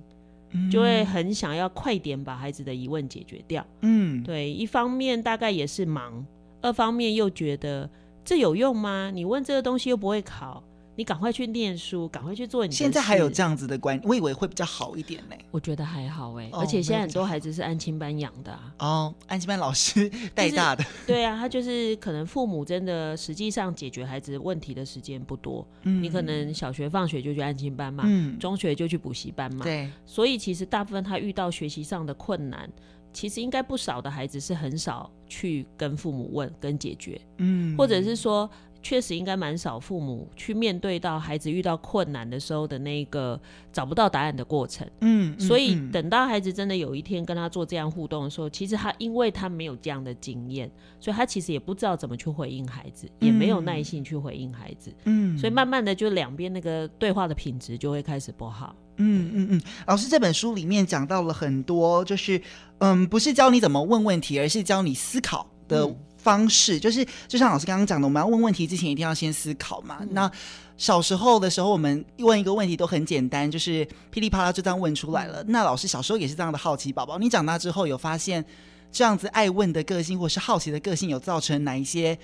[0.52, 3.64] 嗯，就会很想要快点把孩子的疑问解决掉。
[3.82, 6.26] 嗯，对，一方面大概也是忙，
[6.62, 7.88] 二方面又觉得
[8.26, 9.12] 这有用吗？
[9.14, 10.64] 你问这个东西又不会考。
[10.96, 12.76] 你赶快去念书，赶快去做你的。
[12.76, 15.36] 现在还有这样子的观，我以为会比较好一点呢。
[15.50, 18.76] 我觉得还好哎，而且现在很多孩子是安亲班养的啊。
[18.80, 20.86] 哦，安亲班老师带大的。
[21.08, 25.68] 对啊，他就是可能父母真的实际上解决孩子问题的时间不多。
[25.82, 26.04] 嗯。
[26.04, 29.64] 你可能小学放学就去安亲班嘛，嗯，中学就去补习班嘛。
[29.64, 29.90] 对。
[30.06, 32.70] 所以其实大部分他遇到学习上的困难，
[33.12, 37.20] 其实应该不少的孩子是很少去跟父母问跟解决。
[37.38, 37.76] 嗯。
[37.76, 38.48] 或者是说。
[38.84, 43.40] 确实应该蛮少父母去面对到孩子遇到困难的时候的那个
[43.72, 44.86] 找不到答案的过程。
[45.00, 50.70] 嗯，所以等到孩子真的有一天跟他做这样互动的时候，其实他因为他没有这样的经验，
[51.00, 54.94] 所以他其实也不知道怎么去回应孩子，也没有耐心去回应孩子。
[55.06, 58.76] 嗯，所以慢慢的就两边那个对话的品质就会开始不好。
[58.98, 62.40] 嗯嗯嗯，老师这本书里面讲到了很多，就是
[62.80, 65.86] 嗯，不是教你怎么问问题，而是教你思考的。
[65.86, 69.98] 嗯方式就是，就像老师刚刚讲的，我们要问问题之前一定要先思考嘛。
[70.00, 70.32] 嗯、那
[70.78, 75.44] 小时候的时候，我们问一个问题都很简单，就是噼里啪啦就这样问出来了。
[75.44, 78.44] 嗯、那老师小时候也是这样的好奇宝宝，你长大之后有发现
[78.90, 82.18] 这样子爱问的个性，或是好奇的个性，有造成哪一些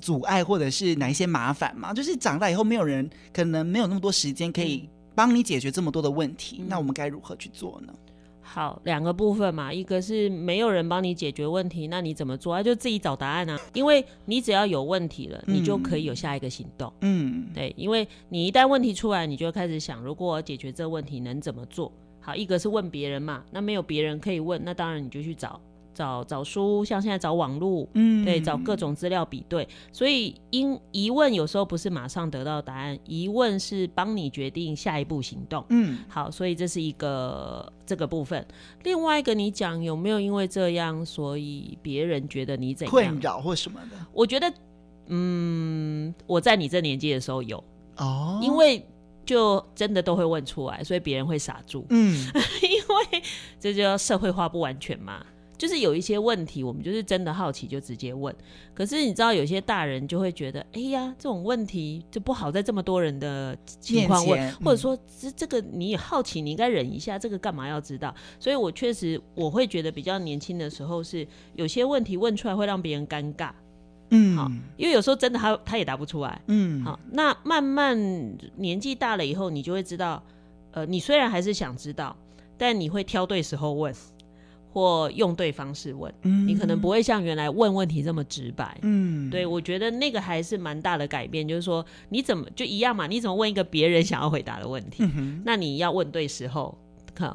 [0.00, 1.94] 阻碍，或者是哪一些麻烦吗？
[1.94, 7.92] 就是长大以后没有人可能没有那么多时间可以帮你解决这么多的问题，嗯、那我们该如何去做呢？
[8.46, 12.62] 好，两个部分嘛，一个是没有人帮你解决问题，那你怎么做啊？
[12.62, 13.58] 就自己找答案啊。
[13.72, 16.92] 因为你只要有问题了，你就可以有下一个行动。
[17.00, 21.90] 嗯，对，因为你一旦问题出来，你就开始想，如果我解决这个问题能怎么做？
[22.20, 25.60] 好，一个是问别人嘛，那没有别人可以问，那当然你就去找。
[25.94, 29.66] 找找书，像现在找网络，嗯，对，找各种资料比对。
[29.92, 35.64] 所以因疑问有时候不是马上得到答案，疑问是帮你决定下一步行动。
[35.68, 38.44] 嗯，好，所以这是一个这个部分。
[38.82, 43.96] 另外一个，你讲有没有因为这样，所以别人觉得你怎样困扰或什么的？
[44.12, 44.52] 我觉得，
[45.06, 47.62] 嗯，我在你这年纪的时候有
[47.96, 48.84] 哦，因为
[49.24, 51.86] 就真的都会问出来，所以别人会傻住。
[51.90, 52.14] 嗯，
[52.62, 52.70] 因
[53.12, 53.22] 为
[53.58, 55.24] 这就叫社会化不完全嘛。
[55.56, 58.34] 就是有一些问题，我们就是真的好奇就直接问。
[58.74, 68.12] 可是你知道，有些大人就会觉得，哎呀，这种问题就不好在这么多人的情况问，或者说这这个你也好奇，你应该忍一下，这个干嘛要知道？
[68.40, 73.50] 所以我确实我会觉得比较年轻的时候是有些问题问出来会让别人尴尬，
[74.10, 77.96] 嗯，好，因为有时候真的他他也答不出来，嗯，好，那慢慢
[78.56, 80.20] 年纪大了以后，你就会知道，
[80.72, 82.16] 呃，你虽然还是想知道，
[82.58, 83.94] 但你会挑对时候问。
[84.74, 93.06] 或用对方式问，嗯，你可能不会像原来问问题这么直白，嗯，对，我觉得那个还是蛮大的改变，就是说你怎么就一样嘛？
[93.06, 95.04] 你怎么问一个别人想要回答的问题？
[95.04, 96.76] 嗯，那你要问对时候，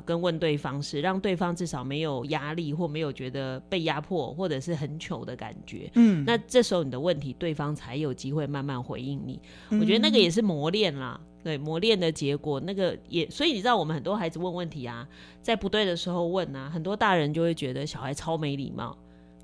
[0.06, 9.41] 跟问对方式，让对方至少没有压力或没有觉得被压迫或者是很糗的感觉，嗯，那这时候你的问题对方才有机会慢慢回应你。
[9.69, 11.17] 我觉得那个也是磨练啦。
[11.43, 15.08] 对磨练的结果，那个也，所以你知道，我们很多孩子问问题啊，
[15.41, 18.97] 在不对的时候问啊，很多大人就会觉得小孩超没礼貌。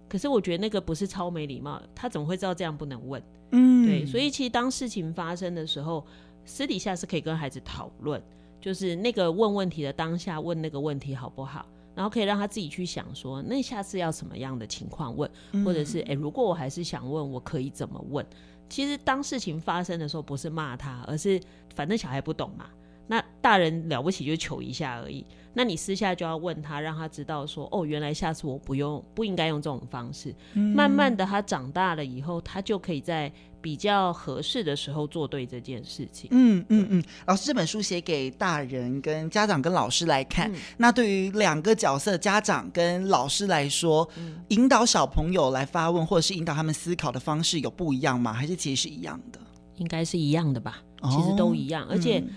[0.07, 3.21] 可是我觉得那个不是超没礼貌，他怎么会知道这样不能问？
[3.51, 6.05] 嗯，对，所以其实当事情发生的时候，
[6.45, 8.21] 私底下是可以跟孩子讨论，
[8.61, 11.65] 就是那个问问题的当下问那个问题好不好？
[11.95, 15.29] 然后可以让他自己去想说，那下次要什么样的情况问，
[15.63, 18.25] 或者是哎，如果我还是想问，我可以怎么问？
[18.67, 21.39] 其实当事情发生的时候，不是骂他，而是
[21.75, 22.65] 反正小孩不懂嘛。
[23.07, 25.23] 那大人了不起就求一下而已。
[25.53, 30.33] 那你私下就要问他，让他知道说，哦，原来下次我不用不应该用这种方式。
[30.55, 30.75] 嗯。
[30.75, 36.29] 慢慢的，他长大了以后，他就可以在比较合适的时候做对这件事情。
[36.31, 37.03] 嗯嗯嗯。
[37.27, 40.51] 老师这本书写给大人、跟家长、跟老师来看。
[40.51, 40.55] 嗯。
[40.77, 48.33] 那对于两个角色，家长跟老师来说，嗯，引导小朋友来发问，或者是引导他们思考的方式有不一样吗？
[48.33, 49.39] 还是其实是一样的？
[49.75, 50.81] 应该是一样的吧。
[51.03, 52.19] 其实都一样，哦，而且。
[52.19, 52.29] 嗯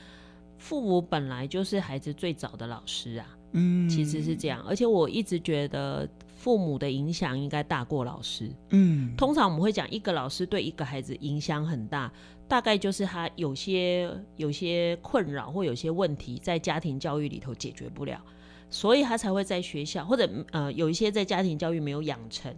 [0.60, 12.12] 父母本来就是孩子最早的老师啊，嗯，其实是这样，而且我一直觉得父母的影响应该大过老师，嗯，通常我们会讲一个老师对一个孩子影响很大，
[12.48, 18.20] 大概就是他有些有些困扰或有些问题在家庭教育里头解决不了，
[18.68, 22.52] 所以他才会在学校或者呃有一些在家庭教育没有养成，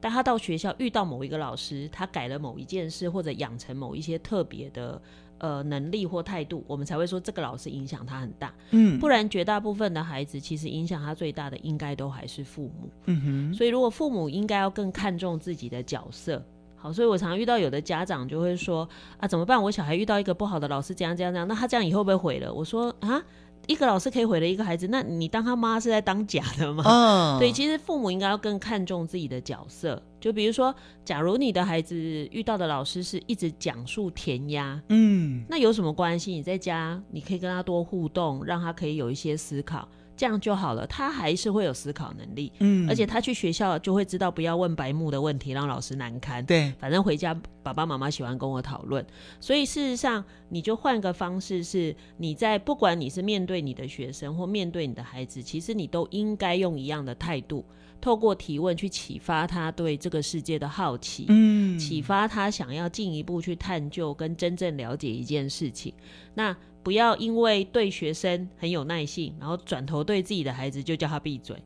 [0.00, 5.02] 但他到学校遇到某一个老师，他改了某一件事或者养成某一些特别的。
[5.40, 8.54] 呃，能力或态度，我们才会说这个老师影响他很大。
[8.70, 12.90] 嗯，不然绝大部分的孩子，其实影响他最大的，应该都还是父母。
[13.06, 16.44] 嗯哼，所以如果父母应该要更看重自己的角色。
[16.76, 19.62] 好，所以我常常遇到有的家长就会说啊，怎么办？
[19.62, 22.52] 我小孩遇到一个不好的老师，这样这样这样，那他这样以后会不会毁了？
[22.52, 23.22] 我说啊。
[23.70, 26.82] 一个老师可以毁了一个孩子，那你当他妈是在当假的吗？
[26.84, 30.02] 嗯，对，其实父母应该要更看重自己的角色。
[30.18, 31.94] 就比如说，假如你的孩子
[32.32, 36.32] 遇到的老师是一直讲述填鸭，嗯，那有什么关系？
[36.32, 39.88] 你在家你可以跟他多互动，让他可以有一些思考。
[40.20, 46.44] 这样就好了，他还是会有思考能力，嗯，而且他去学校就会知道不要问白目的问题，让老师难堪。
[46.44, 49.02] 对，反正回家爸爸妈妈喜欢跟我讨论，
[49.40, 57.64] 所以事实上你就换个方式，是你在不管你是面对你的学生或面对你的孩子，其实你都应该用一样的态度，
[57.98, 65.94] 透过提问去启发他对这个世界的好奇，嗯，启发他想要进一步去探究跟真正了解一件事情。
[66.34, 71.56] 那不要因为对学生很有耐性，然后转头对自己的孩子就叫他闭嘴。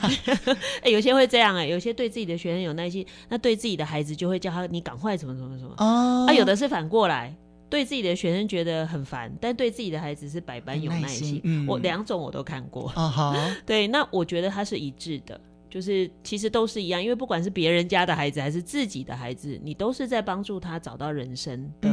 [0.00, 0.54] 哎、
[0.84, 5.74] 欸，有些会这样哎、欸，有些对自己的学生有耐心，那对自己的孩子就会叫他你赶快什么什么什么。
[5.78, 6.26] 哦。
[6.28, 7.34] 啊，有的是反过来，
[7.70, 11.02] 对自己的学生觉得很烦，但对自己的孩子是百般有耐心。
[11.02, 12.92] 耐心嗯、我两种我都看过。
[13.66, 15.40] 对，那我觉得他是一致的。
[15.70, 21.90] 就是其实都是一样，因为不管是别人家的孩子还是自己的孩子，你都是在帮助他找到人生的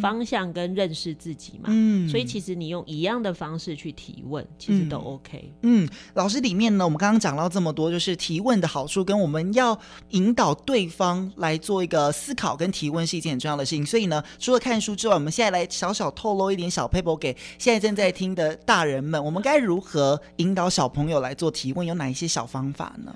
[0.00, 1.68] 方向跟认识自己嘛。
[1.68, 5.52] 嗯，所以其实你用一样的方式去提问，其实都 OK。
[5.62, 9.78] 嗯，老师里面呢，我们刚刚讲到这么多，就是提问的好处，跟我们要
[10.10, 13.84] 引导对方来做一个思考跟提问是一件很重要的事情。
[13.84, 21.88] 所以呢，除了看书之外，我们现在来小小透露一点小 paper 给现在正在听的大人们，我们该如何引导小朋友来做提问？
[21.88, 23.14] 有哪一些小方法呢？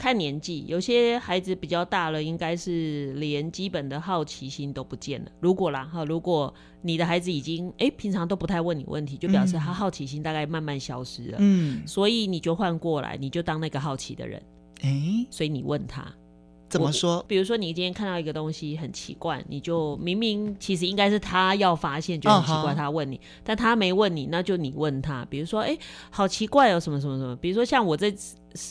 [0.00, 5.30] 看年纪，有些孩子比较大了，应该是连基本的好奇心都不见了。
[5.40, 11.36] 如果啦哈，如果你的孩子已经哎、欸、平常都不太问你问题，就表示他好奇心大概慢慢消失了。
[11.38, 14.42] 嗯，所以你就换过来，你就当那个好奇的人。
[14.80, 16.10] 哎、欸，所以你问他。
[16.70, 17.22] 怎么说？
[17.26, 23.20] 比如说，你今天看到一个东西很奇怪，你就明明其实应该是他要发现就很奇怪，他问你，uh.
[23.42, 25.26] 但他没问你，那就你问他。
[25.28, 25.78] 比如说，哎、欸，
[26.10, 27.34] 好奇怪哦，什么什么什么。
[27.36, 28.14] 比如说，像我这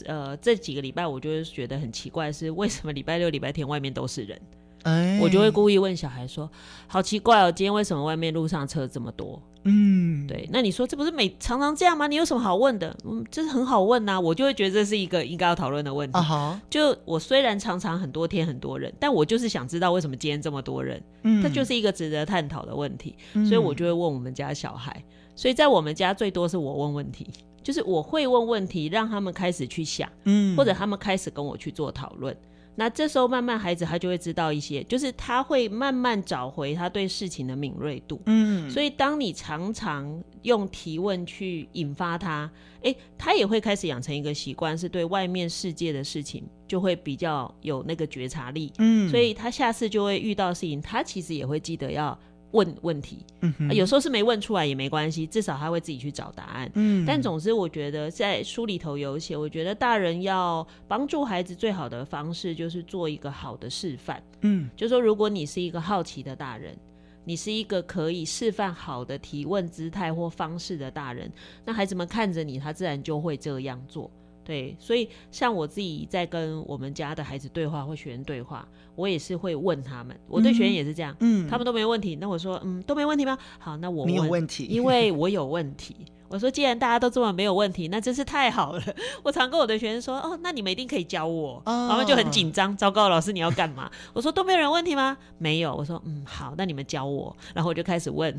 [0.06, 4.42] 呃这几个礼拜，我就会觉得很奇怪，是为什么礼拜六、礼拜天外面都是人？
[4.84, 6.50] 哎，我就会故意问小孩说
[6.88, 10.48] ：“好奇怪哦，今天为什么外面路上车这么多？”嗯，对。
[10.52, 12.08] 那你说这不是每常常这样吗？
[12.08, 12.96] 你有什么好问的？
[13.04, 14.20] 嗯，这是很好问呐、啊。
[14.20, 16.18] 我就会觉得这是一个应该要讨论的问题。
[16.18, 16.70] 啊、uh.
[16.70, 21.02] 就我虽然常常很多天很多人，但我就是想知道为什么今天这么多人。
[21.24, 23.16] 嗯，这就是一个值得探讨的问题。
[23.34, 25.04] 所以我就会问我们家小孩。
[25.36, 27.28] 所以在我们家最多是我问问题，
[27.64, 32.36] 就是我会问问题，让他们开始去想，嗯，或者他们开始跟我去做讨论。
[32.80, 38.22] 那这时候慢慢孩子他就会知道一些，就是他会慢慢找回他对事情的敏锐度。
[38.26, 42.50] 嗯，所以当你常常用提问去引发他，
[42.84, 48.72] 诶，他也会开始养成一个习惯，是对外面世界的事情就会比较有那个觉察力。
[48.78, 52.18] 嗯，所以他下次就会遇到事情，他其实也会记得要。
[52.52, 56.72] 问问题，嗯、啊，有时候是没问出来也没关系，至少他会自己去找答案。
[56.74, 64.22] 嗯，但总之，我觉得在书里头有写，我觉得大人要帮助孩子最好的方式就是做一个好的示范。
[64.42, 66.76] 嗯，就说如果你是一个好奇的大人，
[67.24, 71.32] 你是一个可以示范好的提问姿态或方式的大人，
[71.64, 74.10] 那孩子们看着你，他自然就会这样做。
[74.50, 80.20] 对，所以像我自己在跟我们家的孩子对话或学员对话，我也是会问他们。
[80.28, 83.38] 我对学员也是这样，嗯，他们都没问题，那我说，嗯，都没问题吗？
[83.60, 85.96] 好，那我有问题，因为我有问题。
[86.30, 88.84] 我说，既然大家都这么没有问题，那真是太好了。
[89.24, 91.62] 我常跟我的学生说，哦，那你们一定可以教我。
[91.66, 91.98] 他、oh.
[91.98, 93.90] 们就很紧张，糟糕，老师你要干嘛？
[94.14, 95.18] 我说都没有人问题吗？
[95.40, 95.76] 没有。
[95.76, 97.36] 我说，嗯，好，那你们教我。
[97.54, 98.36] 然后我就开始问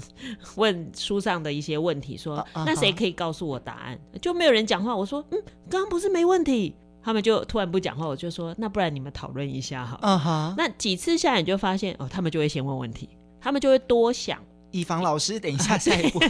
[0.54, 2.64] 问书上的一些问题，说，uh.
[2.64, 3.98] 那谁可以告诉我答案？
[4.22, 4.94] 就没有人讲话。
[4.94, 6.76] 我说，嗯，刚刚不是没问题？
[7.02, 8.06] 他们就突然不讲话。
[8.06, 9.98] 我就说，那不然你们讨论一下好。
[10.02, 10.54] 嗯哼。
[10.56, 13.08] 那几次下来，你就发现，哦，他们就会先问问题，
[13.40, 14.38] 他们就会多想。
[14.70, 16.20] 以防老师等一下下一步，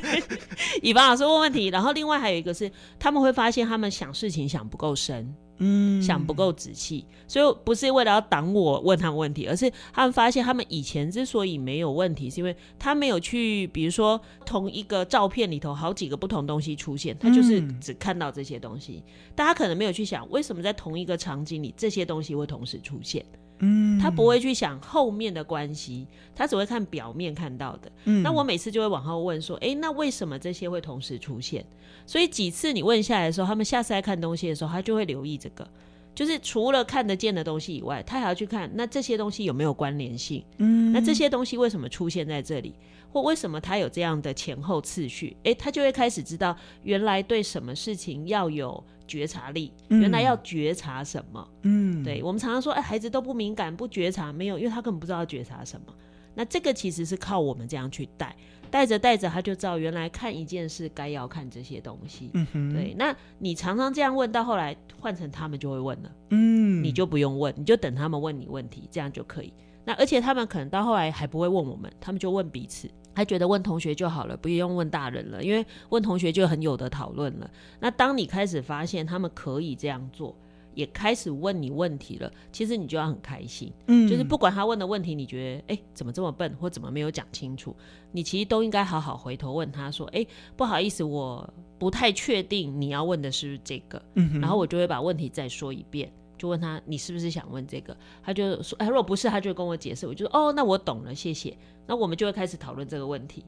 [0.82, 19.02] 以防老师问问题，然后另外还有一个是，他们会发现他们想事情想不够深，嗯，想不够仔细，所以不是为了要挡我问他们问题，而是他们发现他们以前之所以没有问题，是因为他没有去，比如说同一个照片里头好几个不同东西出现，他就是只看到这些东西，
[19.34, 23.24] 大家可能没有去想为什么在同一个场景里这些东西会同时出现。
[23.60, 27.90] 嗯，他不会去想后面的关系，他只会看表面看到的。
[28.04, 31.64] 嗯，那我每次就会往后问说，诶，那为什么这些会同时出现？
[32.06, 35.68] 所以几次你问下来的时候，他们下次来看东西的时候，他就会留意这个，
[36.14, 40.42] 就是除了看得见的东西以外，他还要去看那这些东西有没有关联性。
[40.58, 42.74] 嗯，那这些东西为什么出现在这里？
[43.12, 45.36] 或为什么他有这样的前后次序？
[45.42, 51.48] 诶，他就会开始知道原来对什么事情要有觉察力，原来要觉察什么？
[51.62, 55.92] 嗯，对，我们常常说，哎，孩子都不敏感、不觉察，没有，因为他根本不知道觉察什么。
[56.32, 58.36] 那这个其实是靠我们这样去带，
[58.70, 62.30] 带着带着他就知道，原来看一件事该要看这些东西。
[62.34, 62.94] 嗯哼，对。
[62.96, 69.52] 那你常常这样问，到后来换成他们就会问了，嗯，你就不用问，你就等他们问你问题，这样就可以。
[69.84, 72.88] 那而且他们可能到后来还不会问我们，他们就问彼此。
[73.14, 77.50] 还觉得问同学就好了，不用问大人了，因为问同学就很有的讨论了。
[77.78, 80.34] 那当你开始发现他们可以这样做，
[80.74, 83.72] 也开始问你问题了，其实你就要很开心。
[83.88, 87.74] 嗯，就是不管他问的问题，你觉得哎、欸、怎么这么笨，或怎么没有讲清楚，
[88.12, 94.00] 你其实都应该好好回头问他说，哎、欸、不好意思，我不太确定你要问的是不是这个。
[94.14, 96.10] 嗯，然后我就会把问题再说一遍。
[96.40, 97.94] 就问他，你是不是想问这个？
[98.24, 100.06] 他就说，哎，如果不是，他就跟我解释。
[100.06, 101.54] 我就说，哦，那我懂了，谢谢。
[101.86, 103.44] 那我们就会开始讨论这个问题。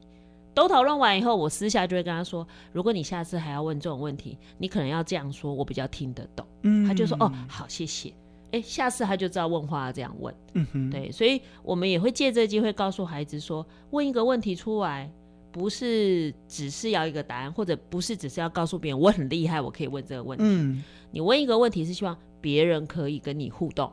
[0.53, 6.45] 都讨论完以后，我私下就会跟他说，如果你下次还要问这种问题，你可能要这样说，我比较听得懂。
[6.61, 8.13] 嗯，他就说，哦，好，谢谢。
[8.51, 10.35] 哎，下次他就知道问话要这样问。
[10.53, 15.09] 嗯哼，对，所以我们也会借这个机会告诉孩子说，问一个问题出来，
[15.51, 20.45] 不是只是要一个答案，或者不是只是要告诉别人我很厉害，我可以问这个问题。
[20.45, 22.15] 嗯，你问一个问题是希望。
[22.43, 23.87] 别人可以跟你互动，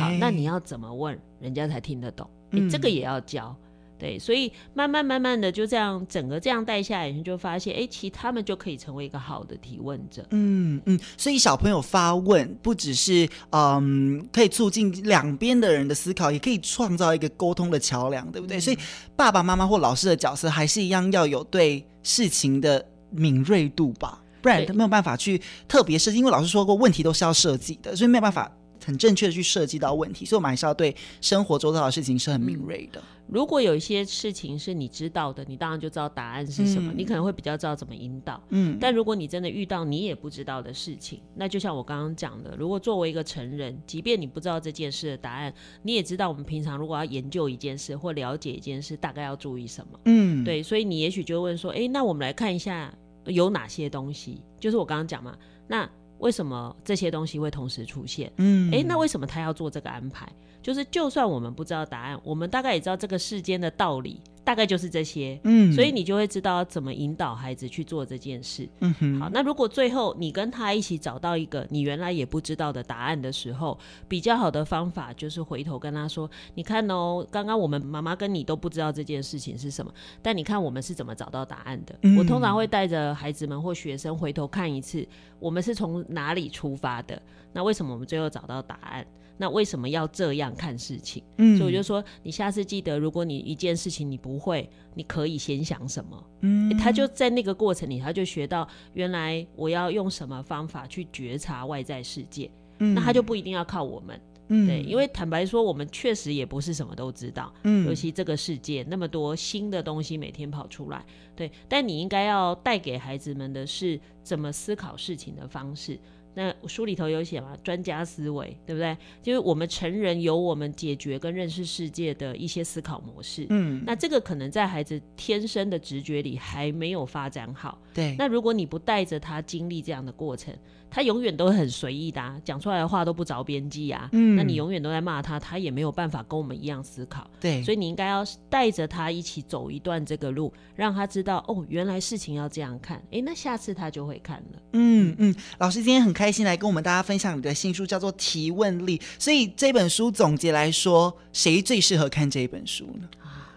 [0.00, 2.26] 好，那你要怎么问，人家才听得懂？
[2.48, 3.54] 你、欸、这个也要教，
[3.98, 10.26] 对，所以慢慢慢慢的就这样整个这样带下来，你就发现，哎，其实他们就可以成为一个好的提问者。
[10.30, 18.56] 嗯嗯，所以小朋友发问不只是嗯可以促进两边的人的思考，也可以创造一个沟通的桥梁，对不对？
[18.56, 18.78] 嗯、所以
[19.14, 26.18] 爸爸妈妈或老师的角色还是一样要有对事情的敏锐度吧，不然他没有办法去特别设计。
[26.18, 28.52] 因为老师说过，问题都是要设计的，所以没有办法。
[28.84, 33.02] 很正确的去设计到问题，所以我们还是要对生活周遭的事情是很敏锐的。
[33.26, 38.38] 如果有一些事情是你知道的，你当然就知道答案是什么，嗯、你可能会比较知道怎么引导。
[38.50, 49.98] 嗯，但如果你真的遇到你也不知道的事情，那就像我刚刚讲的，如果作为一个成人，即便你不知道这件事的答案，你也知道我们平常如果要研究一件事或了解一件事，大概要注意什么。
[50.04, 52.92] 嗯，对，所以你也许就会问说，哎，那我们来看一下
[53.26, 55.88] 有哪些东西，就是我刚刚讲嘛，那。
[56.20, 58.32] 为什么这些东西会同时出现？
[58.36, 60.26] 嗯，诶，那为什么他要做这个安排？
[60.64, 64.20] 就是就算我们不知道答案，我们大概也知道这个世间的道理。
[64.44, 69.18] 大概就是这些，嗯，所以你就会知道怎么引导孩子去做这件事，嗯哼。
[69.18, 79.90] 好，那如果最后你跟他一起找到一个你原来也不知道的答案的时候，比较好的方法就是回头跟他说：“你看哦，刚刚我们妈妈跟你都不知道这件事情是什么，
[80.20, 81.98] 但你看我们是怎么找到答案的。
[82.02, 85.08] 嗯”我通常会带着孩子们或学生回头看一次，
[85.38, 87.20] 我们是从哪里出发的？
[87.54, 89.06] 那为什么我们最后找到答案？
[89.36, 91.22] 那为什么要这样看事情？
[91.38, 96.24] 嗯，所以我就说，你下次记得，如果你一件事情你不会，你可以先想什么？
[96.42, 102.50] 嗯，欸，他就在那个过程里，他就学到原来我要用什么方法去觉察外在世界。
[102.78, 104.20] 嗯，那他就不一定要靠我们。
[104.48, 107.50] 嗯，对，因为坦白说，我们确实也不是什么都知道。
[107.62, 111.02] 嗯，尤其这个世界那么多新的东西每天跑出来，
[111.34, 115.98] 对，但你应该要带给孩子们的是怎么思考事情的方式。
[116.34, 118.96] 那书里头有写嘛，专家思维，对不对？
[119.22, 123.46] 就是我们成人有我们解决跟认识世界的一些思考模式。
[123.50, 127.78] 嗯，那这个可能在孩子天生的直觉里还没有发展好。
[127.94, 128.16] 对。
[128.18, 130.54] 那如果你不带着他经历这样的过程，
[130.90, 134.08] 他永远都很随意的啊，讲出来的话都不着边际啊。
[134.12, 134.36] 嗯。
[134.36, 137.28] 那你永远都在骂他，他也没有办法跟我们一样思考。
[137.40, 137.62] 对。
[137.62, 143.02] 所以你应该要带着他一起走一段这个路，让他知道哦，原来事情要这样看。
[143.10, 144.62] 哎，那下次他就会看了。
[144.72, 145.34] 嗯嗯。
[145.58, 148.98] 老师今天很开心来跟我们大家分享你的新书，叫做《提问力》。
[149.18, 153.08] 所以这本书总结来说，谁最适合看这一本书呢？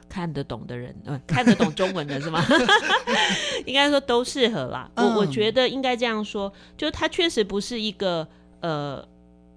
[0.10, 2.46] 看得懂的人，呃，看得懂中文的是吗？
[3.66, 4.90] 应该说都适合啦。
[4.96, 8.28] 我我觉得应该这样说，就它确实不是一个
[8.62, 9.08] 呃。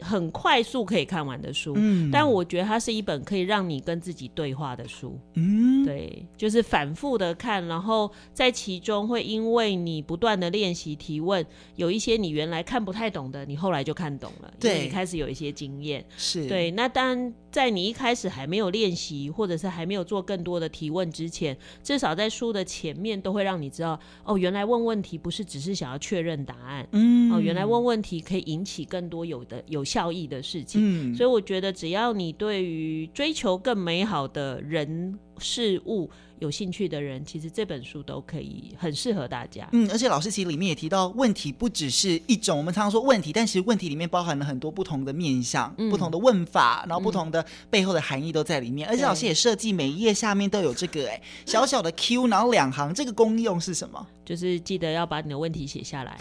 [0.01, 11.45] 很快速可以看完的书，嗯，但我觉得它是一本可以让你跟自己对话的书，嗯，对，就是反复的看，然后在其中会因为你不断的练习提问，
[11.77, 16.47] 有一些你原来看不太懂的，你后来就看懂了，对，你开始有一些经验，是。
[16.47, 16.71] 对。
[16.71, 39.69] 那当然，在你一开始还没有练习，或者是还没有做更多的提问之前，至少在书的前面都会让你知道，哦，原来问问题不是只是想要确认答案，嗯，哦，原来问问题可以引起更多有的有效益的事情，嗯，所以我觉得只要你对于追求更美好的人事物有兴趣的人，其实这本书都可以很适合大家。
[39.73, 48.89] 嗯，而且老师其实里面也提到，问题不只是一种，我们常常说问题，但其实问题里面包含了很多不同的面向、嗯、不同的问法，然后不同的背后的含义都在里面。
[48.89, 54.07] 嗯、而且老师也设计每一页下面都有这个哎小小的 Q，然后两行，这个功用是什么？
[54.31, 56.17] 就是记得要把你的问题写下来，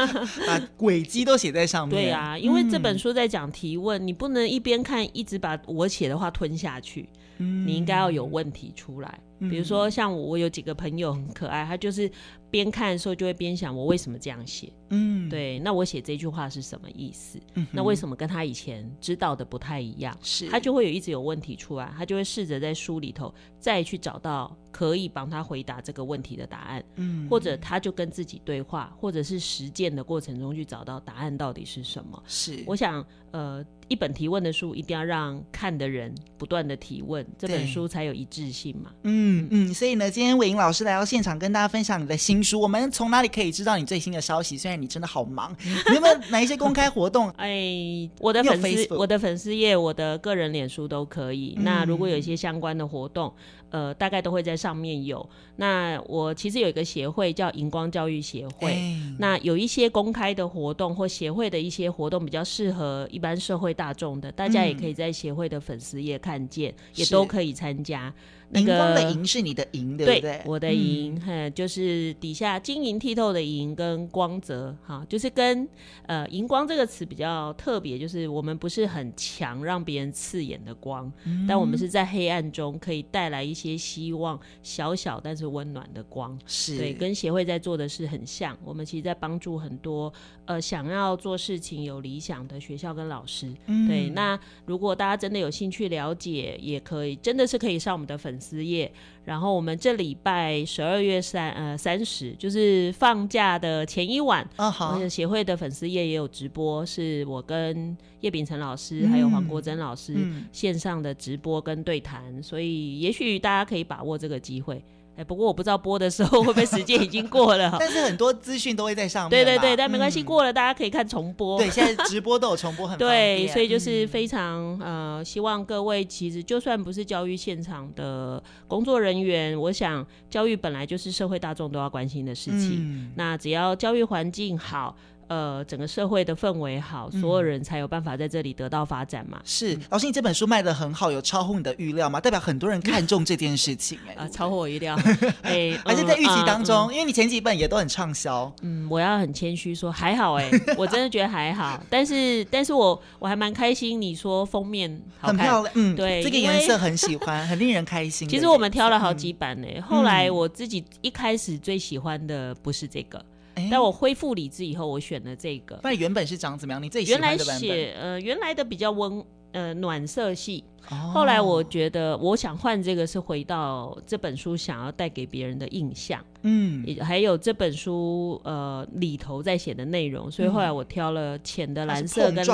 [0.48, 1.90] 把轨迹都写在上面。
[1.94, 7.06] 对啊，因为这本书在讲提问，嗯、你不能一边看一直把我写的话吞下去。
[7.36, 12.10] 嗯、你应该要有问题出来，比如说像我，我有几个朋友很可爱，他就是
[12.50, 14.72] 边看的时候就会边想，我为什么这样写？
[14.90, 17.40] 嗯，对，那我写这句话是什么意思？
[17.54, 20.16] 嗯，那为什么跟他以前知道的不太一样？
[20.22, 26.84] 是，他就会有一直有问题出来，他就会试着在书里头再去找到可以帮他回答这个问题的答案。
[26.96, 32.22] 嗯，或者他就跟自己对话，或者是实践的过程中去找到答案到底是什么？
[32.26, 33.64] 是，我想，呃。
[33.90, 38.92] 一本提问的书，一定要让看的人不断的提问，这本书才有一致性嘛。
[39.02, 44.56] 嗯嗯，所以呢，今天伟英老师来到现场跟大家分享你的新书，我们从哪里可以知道你最新的消息？
[44.56, 45.52] 虽然你真的好忙，
[45.90, 47.28] 你有没有哪一些公开活动？
[47.36, 51.54] 哎，我的粉丝，我的粉丝页，我的个人脸书都可以。
[51.58, 53.34] 嗯、那如果有一些相关的活动，
[53.70, 55.28] 呃，大概都会在上面有。
[55.56, 68.12] 那我其实有一个协会叫荧光教育协会，欸、那有一些公开的活动或协会的一些活动比较适合一般社会大众的，大家也可以在协会的粉丝页看见，嗯、也都可以参加。
[68.52, 70.20] 荧、那个、光的荧是你的荧，对不对？
[70.20, 75.68] 对，我的荧，嗯，就是底底下晶莹剔透的荧跟光泽，哈，就是跟
[76.06, 86.38] 呃荧光这个词比较特别，就是我们不是很强让别人刺眼的光，嗯、但我们是在黑暗中可以带来一些希望，小小但是温暖的光。
[86.46, 88.56] 是对，跟协会在做的事很像。
[88.64, 90.12] 我们其实在帮助很多
[90.46, 93.52] 呃想要做事情有理想的学校跟老师。
[93.66, 98.90] 嗯、对，那如果大家真的有兴趣了解，也可以，真的是可以上我们的粉丝页。
[99.30, 110.16] 然后我们这礼拜十二月三呃三十，就是放假的前一晚，啊好，协会的粉丝页也有直播，是我跟叶秉辰老师、嗯、还有黄国珍老师
[110.50, 114.82] 线上的直播跟对谈，嗯、所以也许大家可以把握这个机会。
[115.20, 119.30] 哎，不过我不知道播的时候 会不会时间已经过了， 但是很多资讯都会在上面。
[119.30, 121.58] 对对对，但没关系，过了大家可以看重播。
[121.58, 133.12] 对，现在直播都有重播，很 对，所以就是非常呃，希望各位其实就算不是教育现场的工作人员，我想教育本来就是社会大众都要关心的事情。
[133.16, 134.96] 那只要教育环境好。
[135.30, 139.38] 呃，整个社会的氛围好，所有人才有办法在这里得到发展嘛。
[139.38, 142.20] 嗯、是，老师，你这本书卖的很好，有超乎你的预料吗？
[142.20, 144.98] 代表很多人看中这件事情、欸， 哎，啊，超乎我预料，
[145.42, 148.52] 哎， 而且在预期当中，嗯、因为你前几本也都很畅销。
[148.62, 151.80] 嗯，我要很谦虚说，还好、欸，哎，我真的觉得还好。
[151.88, 158.28] 但是，但是我我还蛮开心，你说封面很漂亮，嗯，对，这个颜色很喜欢，很令人开心。
[158.28, 163.24] 其实我们挑了好几版呢、欸，嗯、后来我自己一开始最喜欢的不是这个。
[163.70, 165.78] 但我恢复理智以后，我选了这个。
[165.82, 166.82] 那原本是长怎么样？
[166.82, 167.68] 你最喜欢的版本？
[167.68, 170.64] 原来写呃，原来的比较温呃暖色系。
[170.88, 176.24] 哦、后来我觉得，我想换这个是回到这本书想要带给别人的印象。
[176.42, 182.44] 嗯，也还有这本书呃里头在写的内容，所以后来我挑了浅的蓝色跟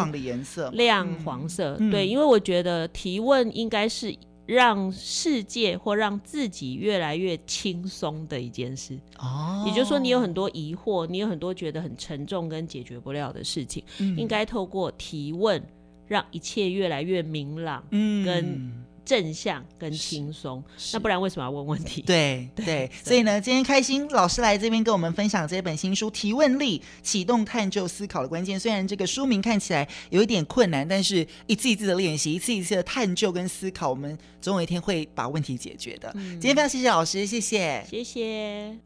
[0.73, 1.77] 亮黄色。
[1.79, 4.15] 嗯、对，因为我觉得提问应该是。
[4.47, 8.99] 让世界或让自己越来越轻松的一件事。
[9.19, 15.63] 哦，也就是说，你有很多疑惑，你有很多觉得很沉重跟解决不了的事情，嗯、应该透过提问，
[16.07, 18.86] 让一切越来越明朗，嗯，跟。
[19.07, 22.03] 正向跟轻松，那不然为什么要问问题？
[22.03, 28.59] 对 对，对所以呢，今天开心老师来这边跟我们分享这本新书《提问力：启动探究思考的关键》。
[28.63, 36.11] 虽然这个书名看起来有一点困难，但是一次一次的练习，一次一次的探究跟思考，我们总有一天会把问题解决的。
[36.17, 38.77] 嗯、今天非常谢谢老师，谢谢，谢谢。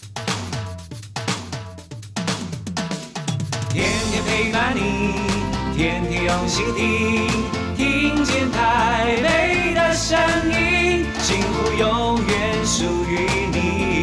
[3.73, 5.15] 天天陪伴你，
[5.75, 7.27] 天天用心听，
[7.77, 9.60] 听见台北
[9.93, 14.00] 声音幸福永远属于你。